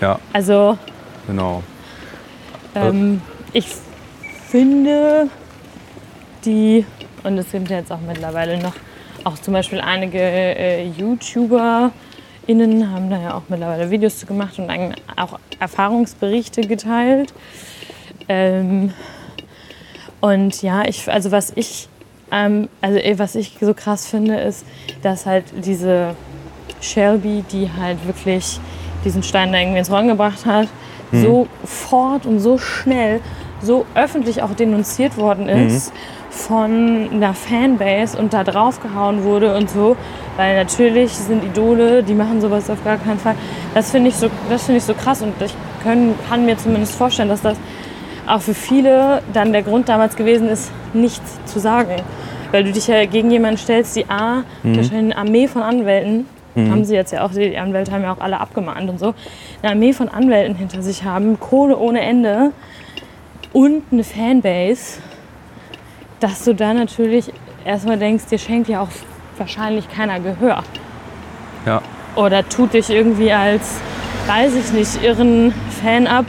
[0.00, 0.78] ja, Also
[1.26, 1.62] genau.
[2.74, 3.20] ähm,
[3.52, 3.66] ich
[4.48, 5.28] finde
[6.46, 6.86] die,
[7.24, 8.74] und es gibt jetzt auch mittlerweile noch,
[9.24, 10.86] auch zum Beispiel einige äh,
[12.48, 14.70] YouTuberInnen haben da ja auch mittlerweile Videos zu gemacht und
[15.16, 17.32] auch Erfahrungsberichte geteilt.
[18.28, 18.92] Ähm,
[20.20, 21.88] und ja, ich, also was ich,
[22.32, 24.64] ähm, also eh, was ich so krass finde, ist,
[25.02, 26.14] dass halt diese
[26.80, 28.58] Shelby, die halt wirklich
[29.04, 30.68] diesen Stein da irgendwie ins Rollen gebracht hat,
[31.12, 33.20] sofort und so schnell,
[33.62, 35.92] so öffentlich auch denunziert worden ist
[36.30, 39.96] von einer Fanbase und da draufgehauen wurde und so.
[40.38, 43.34] Weil natürlich sind Idole, die machen sowas auf gar keinen Fall.
[43.74, 46.94] Das finde ich, so, das finde ich so krass und ich können, kann mir zumindest
[46.94, 47.58] vorstellen, dass das
[48.24, 51.96] auch für viele dann der Grund damals gewesen ist, nichts zu sagen.
[52.52, 56.26] Weil du dich ja gegen jemanden stellst, die A, wahrscheinlich eine Armee von Anwälten,
[56.56, 59.14] haben sie jetzt ja auch, die Anwälte haben ja auch alle abgemahnt und so,
[59.62, 62.52] eine Armee von Anwälten hinter sich haben, Kohle ohne Ende
[63.52, 65.00] und eine Fanbase,
[66.20, 67.32] dass du da natürlich
[67.64, 68.88] erstmal denkst, dir schenkt ja auch
[69.38, 70.62] wahrscheinlich keiner Gehör.
[71.66, 71.82] Ja,
[72.16, 73.80] Oder tut dich irgendwie als,
[74.26, 76.24] weiß ich nicht, irren Fan ab.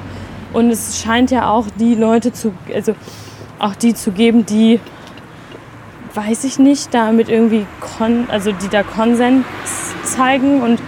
[0.53, 2.95] Und es scheint ja auch die Leute zu, also
[3.60, 4.80] auch die zu geben, die,
[6.16, 9.45] weiß ich nicht, damit irgendwie, kon, also die da Konsens
[10.03, 10.80] zeigen und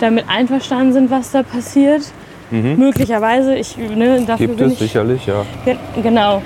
[0.00, 2.02] damit einverstanden sind, was da passiert.
[2.50, 5.44] Möglicherweise, ich, ne, dafür gibt bin es ich sicherlich, ja.
[5.64, 6.42] Ge- Genau.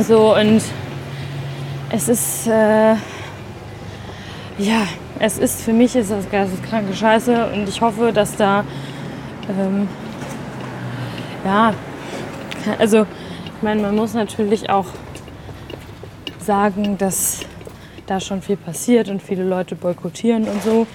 [0.00, 0.62] So und
[1.90, 2.94] es ist äh,
[4.58, 4.86] ja,
[5.18, 8.64] es ist für mich ist das geisteskranke Scheiße und ich hoffe, dass da
[9.48, 9.88] ähm,
[11.44, 11.72] ja,
[12.78, 14.86] also ich meine, man muss natürlich auch
[16.40, 17.40] sagen, dass
[18.06, 20.86] da schon viel passiert und viele Leute boykottieren und so.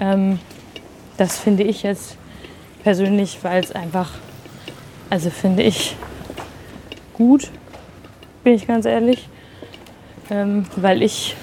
[0.00, 0.38] Ähm,
[1.16, 2.16] das finde ich jetzt
[2.82, 4.10] persönlich, weil es einfach,
[5.10, 5.96] also finde ich
[7.12, 7.50] gut,
[8.44, 9.28] bin ich ganz ehrlich.
[10.30, 11.36] Ähm, weil ich,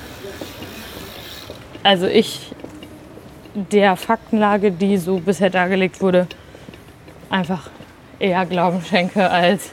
[1.89, 2.51] also ich
[3.55, 6.27] der Faktenlage, die so bisher dargelegt wurde,
[7.31, 7.71] einfach
[8.19, 9.71] eher Glauben schenke als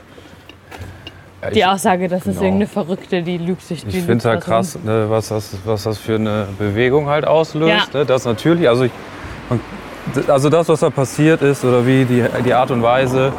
[1.42, 2.40] Ja, die Aussage, das ist genau.
[2.40, 4.40] irgendeine Verrückte, die lügt sich die ich finde es rum.
[4.40, 7.92] krass, ne, was, das, was das für eine Bewegung halt auslöst.
[7.92, 8.00] Ja.
[8.00, 8.06] Ne?
[8.06, 8.92] Das natürlich, also, ich,
[10.26, 13.30] also das, was da passiert ist oder wie die, die Art und Weise,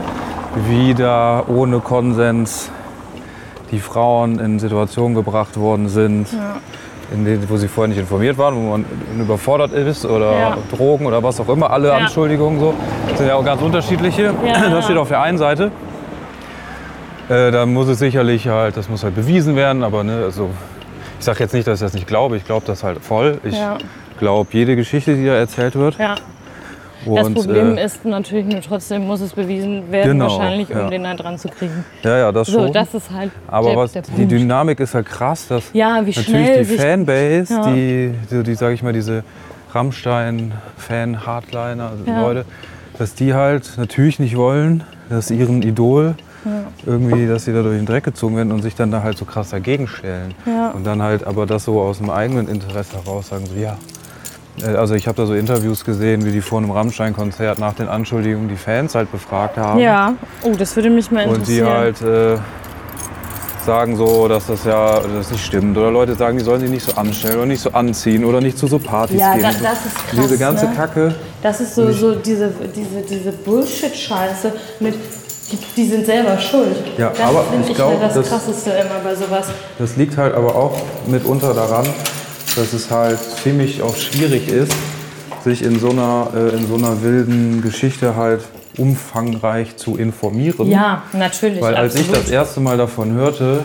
[0.68, 2.70] wie da ohne Konsens
[3.72, 6.40] die Frauen in Situationen gebracht worden sind, in
[7.12, 8.86] denen, wo sie vorher nicht informiert waren, wo man
[9.20, 10.58] überfordert ist oder Ja.
[10.76, 11.70] Drogen oder was auch immer.
[11.72, 11.96] Alle Ja.
[11.98, 12.74] Anschuldigungen so
[13.16, 14.34] sind ja auch ganz unterschiedliche.
[14.46, 14.70] Ja.
[14.70, 15.72] Das steht auf der einen Seite.
[17.30, 20.50] Äh, da muss es sicherlich halt, das muss halt bewiesen werden, aber ne, also
[21.20, 22.38] ich sage jetzt nicht, dass ich das nicht glaube.
[22.38, 23.40] Ich glaube das halt voll.
[23.44, 23.58] Ich
[24.20, 25.98] glaube jede Geschichte, die da erzählt wird.
[27.06, 30.78] Das Und, Problem äh, ist natürlich nur trotzdem muss es bewiesen werden, Genau, wahrscheinlich, um
[30.78, 30.90] ja.
[30.90, 31.86] den da dran zu kriegen.
[32.04, 32.74] ja, ja, das So, schon.
[32.74, 34.26] das ist halt aber der, was, der die.
[34.26, 37.74] Dynamik ist halt krass, dass Ja, wie natürlich die sich- Fanbase, Ja.
[37.74, 39.24] die, die, die sage ich mal, diese
[39.74, 42.22] Rammstein-Fan-Hardliner, Ja.
[42.22, 42.46] Leute,
[42.98, 46.16] dass die halt natürlich nicht wollen, dass ihren Idol
[46.86, 49.26] irgendwie, dass sie da durch den Dreck gezogen werden und sich dann da halt so
[49.26, 50.34] krass dagegen stellen.
[50.74, 53.78] Und dann halt aber das so aus dem eigenen Interesse heraus sagen, so ja,
[54.66, 58.50] Also ich habe da so Interviews gesehen, wie die vor einem Rammstein-Konzert nach den Anschuldigungen
[58.50, 59.80] die Fans halt befragt haben.
[59.80, 60.14] Ja.
[60.42, 61.68] Oh, das würde mich mal Und die interessieren.
[61.70, 62.38] halt äh,
[63.66, 65.78] sagen so, dass das ja das nicht stimmt.
[65.78, 68.58] Oder Leute sagen, die sollen sich nicht so anstellen oder nicht so anziehen oder nicht
[68.58, 69.44] zu so Partys Ja, gehen.
[69.44, 69.64] da- und so.
[69.64, 70.74] das ist krass, Diese ganze ne?
[70.76, 71.16] Kacke.
[71.44, 74.96] Das ist so, so diese, diese, diese Bullshit-Scheiße mit,
[75.52, 76.78] die, die sind selber schuld.
[76.98, 79.48] Ja, das aber finde ich ich glaub, halt das, das- Krasseste immer bei sowas.
[79.78, 81.86] Das liegt halt aber auch mitunter daran,
[82.58, 84.74] dass es halt ziemlich auch schwierig ist,
[85.44, 88.42] sich in so einer, äh, in so einer wilden Geschichte halt
[88.78, 90.70] umfangreich zu informieren.
[90.70, 91.62] Ja, natürlich.
[91.62, 92.24] Weil als ich absolut.
[92.24, 93.64] das erste Mal davon hörte,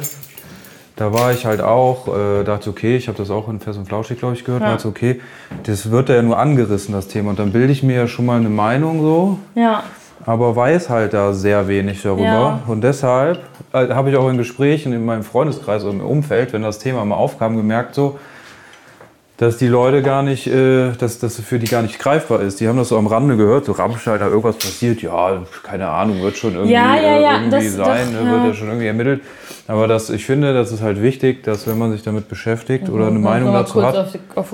[0.97, 3.86] da war ich halt auch, äh, dachte, okay, ich habe das auch in Fest und
[3.86, 4.74] Flauschig, glaube ich, gehört, Ja.
[4.74, 5.20] dachte, okay,
[5.64, 7.30] das wird ja nur angerissen, das Thema.
[7.30, 9.82] Und dann bilde ich mir ja schon mal eine Meinung so, Ja,
[10.24, 12.22] aber weiß halt da sehr wenig darüber.
[12.24, 12.61] Ja.
[12.66, 13.40] Und deshalb
[13.72, 17.05] äh, habe ich auch in Gesprächen in meinem Freundeskreis und im Umfeld, wenn das Thema
[17.05, 18.18] mal aufkam, gemerkt so,
[19.43, 22.61] dass die Leute gar nicht, äh, dass das für die gar nicht greifbar ist.
[22.61, 26.22] Die haben das so am Rande gehört, so Rammstein, da irgendwas passiert, ja, keine Ahnung,
[26.22, 28.55] wird schon irgendwie, Ja, ja, äh, ja, irgendwie das- sein, doch, ne, wird ja.
[28.55, 29.20] schon irgendwie ermittelt.
[29.66, 33.07] Aber das, ich finde, das ist halt wichtig, dass wenn man sich damit beschäftigt oder
[33.09, 34.51] eine Meinung mal dazu hat, auf die, auf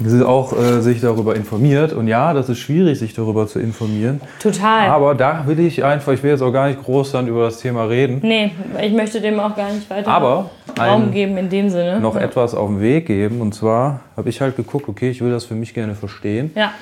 [0.00, 1.92] die auch äh, sich darüber informiert.
[1.92, 4.20] Und ja, das ist schwierig, sich darüber zu informieren.
[4.40, 4.88] Total.
[4.88, 7.58] Aber da will ich einfach, ich will jetzt auch gar nicht groß dann über das
[7.58, 8.52] Thema reden, nee,
[8.82, 12.00] ich möchte dem auch gar nicht weiter aber Raum geben in dem Sinne.
[12.00, 13.40] noch etwas auf den Weg geben.
[13.40, 16.50] Und zwar habe ich halt geguckt, okay, ich will das für mich gerne verstehen.
[16.54, 16.72] Ja,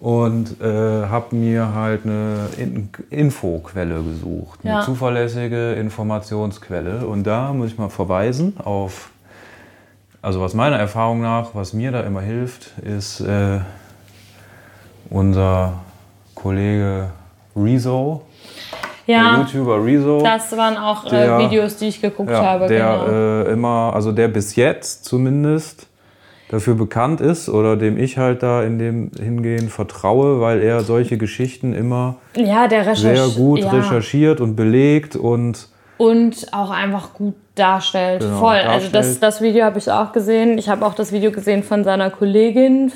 [0.00, 0.64] Und äh,
[1.06, 4.60] habe mir halt eine In Infoquelle gesucht.
[4.64, 4.80] Eine Ja.
[4.82, 7.06] zuverlässige Informationsquelle.
[7.06, 9.10] Und da muss ich mal verweisen auf,
[10.20, 13.60] also was meiner Erfahrung nach, was mir da immer hilft, ist äh,
[15.10, 15.74] unser
[16.34, 17.10] Kollege
[17.54, 18.22] Rezo,
[19.06, 20.22] ja YouTuber Rezo.
[20.22, 22.66] das waren auch Der- äh, Videos, die ich geguckt Ja, habe.
[22.66, 23.06] der genau.
[23.48, 25.86] äh, immer, also der bis jetzt zumindest
[26.52, 31.16] dafür bekannt ist oder dem ich halt da in dem Hingehen vertraue, weil er solche
[31.16, 33.70] Geschichten immer ja, sehr gut ja.
[33.70, 38.20] recherchiert und belegt und und auch einfach gut darstellt.
[38.20, 38.56] Genau, Voll.
[38.56, 39.22] Also das, darstellt.
[39.22, 40.58] das Video habe ich auch gesehen.
[40.58, 42.92] Ich habe auch das Video gesehen von seiner Kollegin,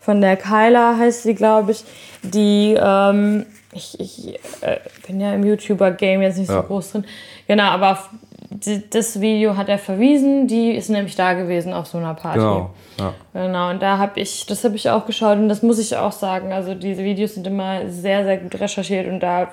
[0.00, 1.84] von der Kyla heißt sie, glaube ich,
[2.22, 6.62] die ähm, ich, ich äh, bin ja im YouTuber-Game jetzt nicht Ja.
[6.62, 7.04] so groß drin.
[7.46, 8.10] Genau, aber auf
[8.90, 10.48] das Video hat er verwiesen.
[10.48, 12.38] Die ist nämlich da gewesen auf so einer Party.
[12.40, 12.70] genau.
[12.98, 13.14] Ja.
[13.32, 16.12] Genau, und da habe ich, das habe ich auch geschaut und das muss ich auch
[16.12, 16.52] sagen.
[16.52, 19.48] Also diese Videos sind immer sehr, sehr gut recherchiert und da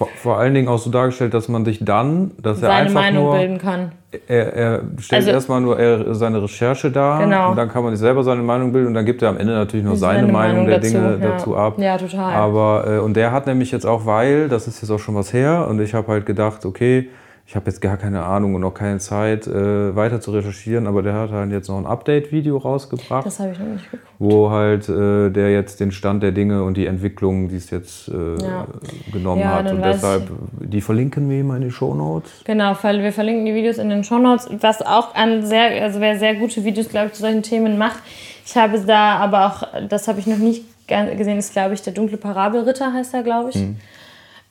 [0.00, 2.94] Vor, vor allen Dingen auch so dargestellt, dass man sich dann, dass er seine einfach
[2.94, 3.92] Meinung nur, bilden kann.
[4.28, 7.50] er, er stellt Also- erstmal nur er, seine Recherche dar Genau.
[7.50, 9.52] und dann kann man sich selber seine Meinung bilden und dann gibt er am Ende
[9.52, 11.28] natürlich noch seine, Seine Meinung, der dazu, Dinge ja.
[11.32, 11.74] dazu ab.
[11.76, 12.32] Ja, total.
[12.32, 15.34] Aber äh, und der hat nämlich jetzt auch, weil, das ist jetzt auch schon was
[15.34, 17.10] her, und ich habe halt gedacht, okay,
[17.50, 21.02] ich habe jetzt gar keine Ahnung und auch keine Zeit, äh, weiter zu recherchieren, aber
[21.02, 24.08] der hat halt jetzt noch ein Update-Video rausgebracht, das habe ich noch nicht geguckt.
[24.20, 28.06] wo halt äh, der jetzt den Stand der Dinge und die Entwicklung, die es jetzt
[28.06, 28.68] äh, Ja.
[29.12, 29.72] genommen Ja, hat.
[29.72, 30.30] Und deshalb,
[30.60, 32.30] die verlinken wir mal in die Shownotes.
[32.44, 36.16] Genau, weil wir verlinken die Videos in den Shownotes, was auch an sehr, also wer
[36.20, 37.98] sehr gute Videos, glaube ich, zu solchen Themen macht.
[38.46, 41.82] Ich habe da aber auch, das habe ich noch nicht ge- gesehen, ist, glaube ich,
[41.82, 43.56] der dunkle Parabelritter heißt er, glaube ich.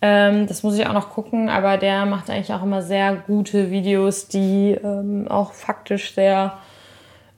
[0.02, 3.70] Ähm, das muss ich auch noch gucken, aber der macht eigentlich auch immer sehr gute
[3.70, 6.54] Videos, die ähm, auch faktisch sehr,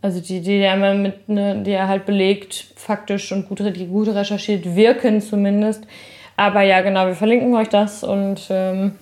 [0.02, 3.88] also die, die er immer mit, ne, die er halt belegt, faktisch und gut, die
[3.88, 5.88] gut recherchiert wirken zumindest.
[6.38, 8.94] Aber ja, genau, wir verlinken euch das und ähm,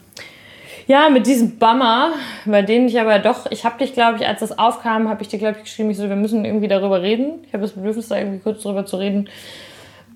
[0.88, 2.14] ja, mit diesem Bummer,
[2.45, 5.28] bei denen ich aber doch, ich habe dich, glaube ich, als das aufkam, habe ich
[5.28, 7.43] dir, glaube ich, geschrieben, ich so, wir müssen irgendwie darüber reden.
[7.45, 9.30] Ich habe das Bedürfnis, da irgendwie kurz darüber zu reden.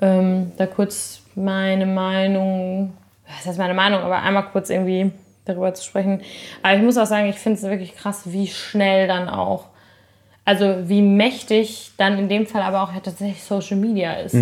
[0.02, 2.94] Ähm, da kurz meine Meinung,
[3.38, 5.12] was heißt meine Meinung, aber einmal kurz irgendwie
[5.46, 6.22] darüber zu sprechen.
[6.62, 9.66] Aber ich muss auch sagen, ich finde es wirklich krass, wie schnell dann auch,
[10.46, 14.36] also wie mächtig dann in dem Fall aber auch ja tatsächlich Social Media ist.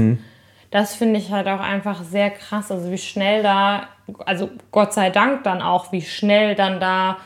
[0.72, 2.72] Das finde ich halt auch einfach sehr krass.
[2.72, 3.88] Also wie schnell da,
[4.26, 7.18] also Gott sei Dank dann auch, wie schnell dann da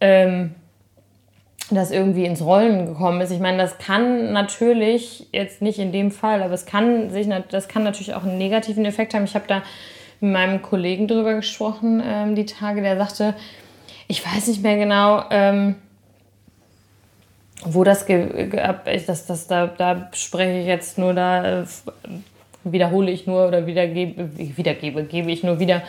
[0.00, 0.54] ähm,
[1.70, 3.30] das irgendwie ins Rollen gekommen ist.
[3.30, 7.68] Ich meine, das kann natürlich, jetzt nicht in dem Fall, aber es kann sich, das
[7.68, 9.24] kann natürlich auch einen negativen Effekt haben.
[9.24, 9.62] Ich habe da
[10.20, 13.34] mit meinem Kollegen drüber gesprochen, ähm, die Tage, der sagte,
[14.08, 15.76] ich weiß nicht mehr genau, ähm,
[17.64, 21.64] wo das, das, das da, da spreche ich jetzt nur, da äh,
[22.64, 25.82] wiederhole ich nur oder wiedergebe, wiedergebe, gebe ich nur wieder,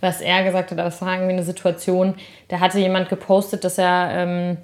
[0.00, 0.78] was er gesagt hat.
[0.78, 2.14] Aber es war irgendwie eine Situation,
[2.48, 4.56] da hatte jemand gepostet, dass er ähm,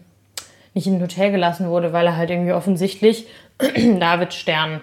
[0.74, 3.26] nicht in ein Hotel gelassen wurde, weil er halt irgendwie offensichtlich
[3.58, 4.80] David Stern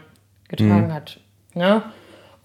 [0.47, 1.19] getragen hat.
[1.53, 1.83] Ne?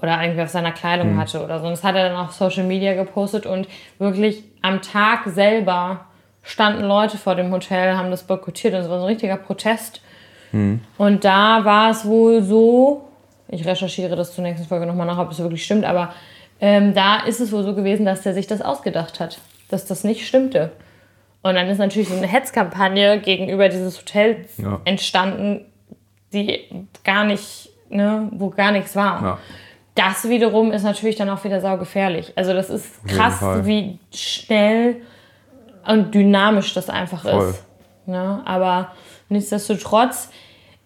[0.02, 1.66] Oder irgendwie auf seiner Kleidung hatte oder so.
[1.66, 6.06] Und das hat er dann auf Social Media gepostet und wirklich am Tag selber
[6.42, 10.00] standen Leute vor dem Hotel, haben das boykottiert und es war so ein richtiger Protest
[10.98, 13.08] Und da war es wohl so,
[13.48, 16.12] ich recherchiere das zur nächsten Folge nochmal nach, ob es wirklich stimmt, aber
[16.60, 19.38] ähm, da ist es wohl so gewesen, dass der sich das ausgedacht hat,
[19.68, 20.72] dass das nicht stimmte.
[21.42, 24.80] Und dann ist natürlich so eine Hetzkampagne gegenüber dieses Hotel Ja.
[24.84, 25.64] entstanden,
[26.32, 29.22] die gar nicht, ne, wo gar nichts war.
[29.22, 29.38] Ja.
[29.94, 32.32] Das wiederum ist natürlich dann auch wieder saugefährlich.
[32.36, 34.96] Also das ist krass, wie schnell
[35.86, 37.50] und dynamisch das einfach Voll.
[37.50, 37.64] ist.
[38.06, 38.40] Ne?
[38.44, 38.92] Aber
[39.28, 40.30] nichtsdestotrotz,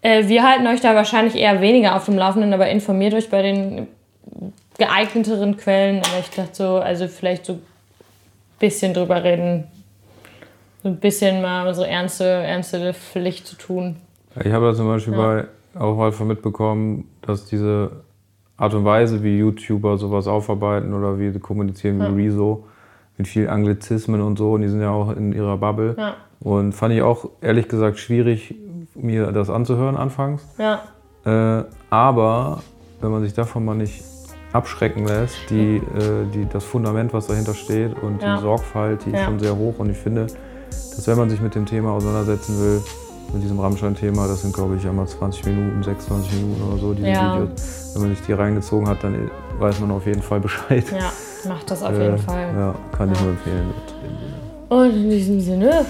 [0.03, 3.43] äh, wir halten euch da wahrscheinlich eher weniger auf dem Laufenden, aber informiert euch bei
[3.43, 3.89] den
[4.79, 5.99] geeigneteren Quellen.
[5.99, 7.63] Aber ich dachte so, also vielleicht so ein
[8.59, 9.65] bisschen drüber reden.
[10.83, 13.97] So ein bisschen mal unsere ernste, ernste Pflicht zu tun.
[14.43, 15.45] Ich habe da zum Beispiel bei
[15.79, 17.91] auch mal von mitbekommen, dass diese
[18.57, 22.65] Art und Weise, wie YouTuber sowas aufarbeiten oder wie sie kommunizieren wie Rezo,
[23.19, 25.95] mit viel Anglizismen und so, und die sind ja auch in ihrer Bubble.
[25.99, 26.15] Ja.
[26.41, 28.55] Und fand ich auch ehrlich gesagt schwierig,
[28.95, 30.47] mir das anzuhören anfangs.
[30.59, 30.81] Ja,
[31.27, 32.63] Äh, aber
[33.01, 34.05] wenn man sich davon mal nicht
[34.53, 35.81] abschrecken lässt, die, äh,
[36.35, 38.37] die, das Fundament, was dahinter steht und Ja.
[38.37, 39.25] die Sorgfalt, die ist Ja.
[39.25, 39.79] schon sehr hoch.
[39.79, 40.27] Und ich finde,
[40.69, 42.83] dass wenn man sich mit dem Thema auseinandersetzen will,
[43.33, 47.09] mit diesem Rammstein-Thema, das sind glaube ich einmal 20 Minuten, 26 Minuten oder so, diese
[47.09, 47.37] Ja.
[47.43, 47.91] Videos.
[47.95, 50.85] Wenn man sich die reingezogen hat, dann weiß man auf jeden Fall Bescheid.
[50.93, 51.13] ja,
[51.49, 52.53] macht das auf Äh, jeden Fall.
[52.57, 53.23] Ja, kann ich Ja.
[53.25, 53.71] nur empfehlen.
[54.69, 55.87] Und in diesem Sinne,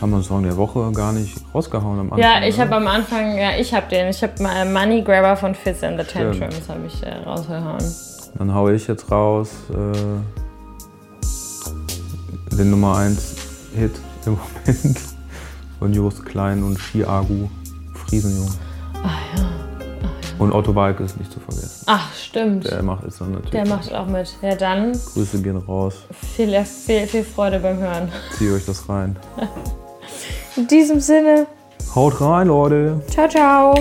[0.00, 2.18] Haben wir uns Song der Woche gar nicht rausgehauen am Anfang.
[2.18, 5.54] ja, ich habe am Anfang, ja, ich habe den, ich habe mal Money Grabber von
[5.54, 6.04] Fits and the.
[6.06, 7.84] Tantrums, habe ich äh, rausgehauen.
[8.36, 9.92] Dann haue ich jetzt raus äh,
[12.56, 13.36] den Nummer 1
[13.76, 13.92] Hit
[14.26, 14.32] im
[14.66, 14.98] Moment
[15.82, 17.48] von Jost Klein und Ski-Agu,
[18.06, 18.48] Friesenjung.
[19.02, 19.50] Ah ja.
[20.38, 21.82] Und Otto Walke ist nicht zu vergessen.
[21.86, 22.70] Ach, stimmt.
[22.70, 23.50] Der macht es dann natürlich.
[23.50, 24.32] Der macht auch mit.
[24.42, 26.04] Ja, dann Grüße gehen raus.
[26.36, 28.12] viel, viel, viel Freude beim Hören.
[28.38, 29.16] Zieht euch das rein.
[30.56, 31.48] In diesem Sinne,
[31.96, 33.02] Haut rein, Leute!
[33.08, 33.74] ciao, ciao.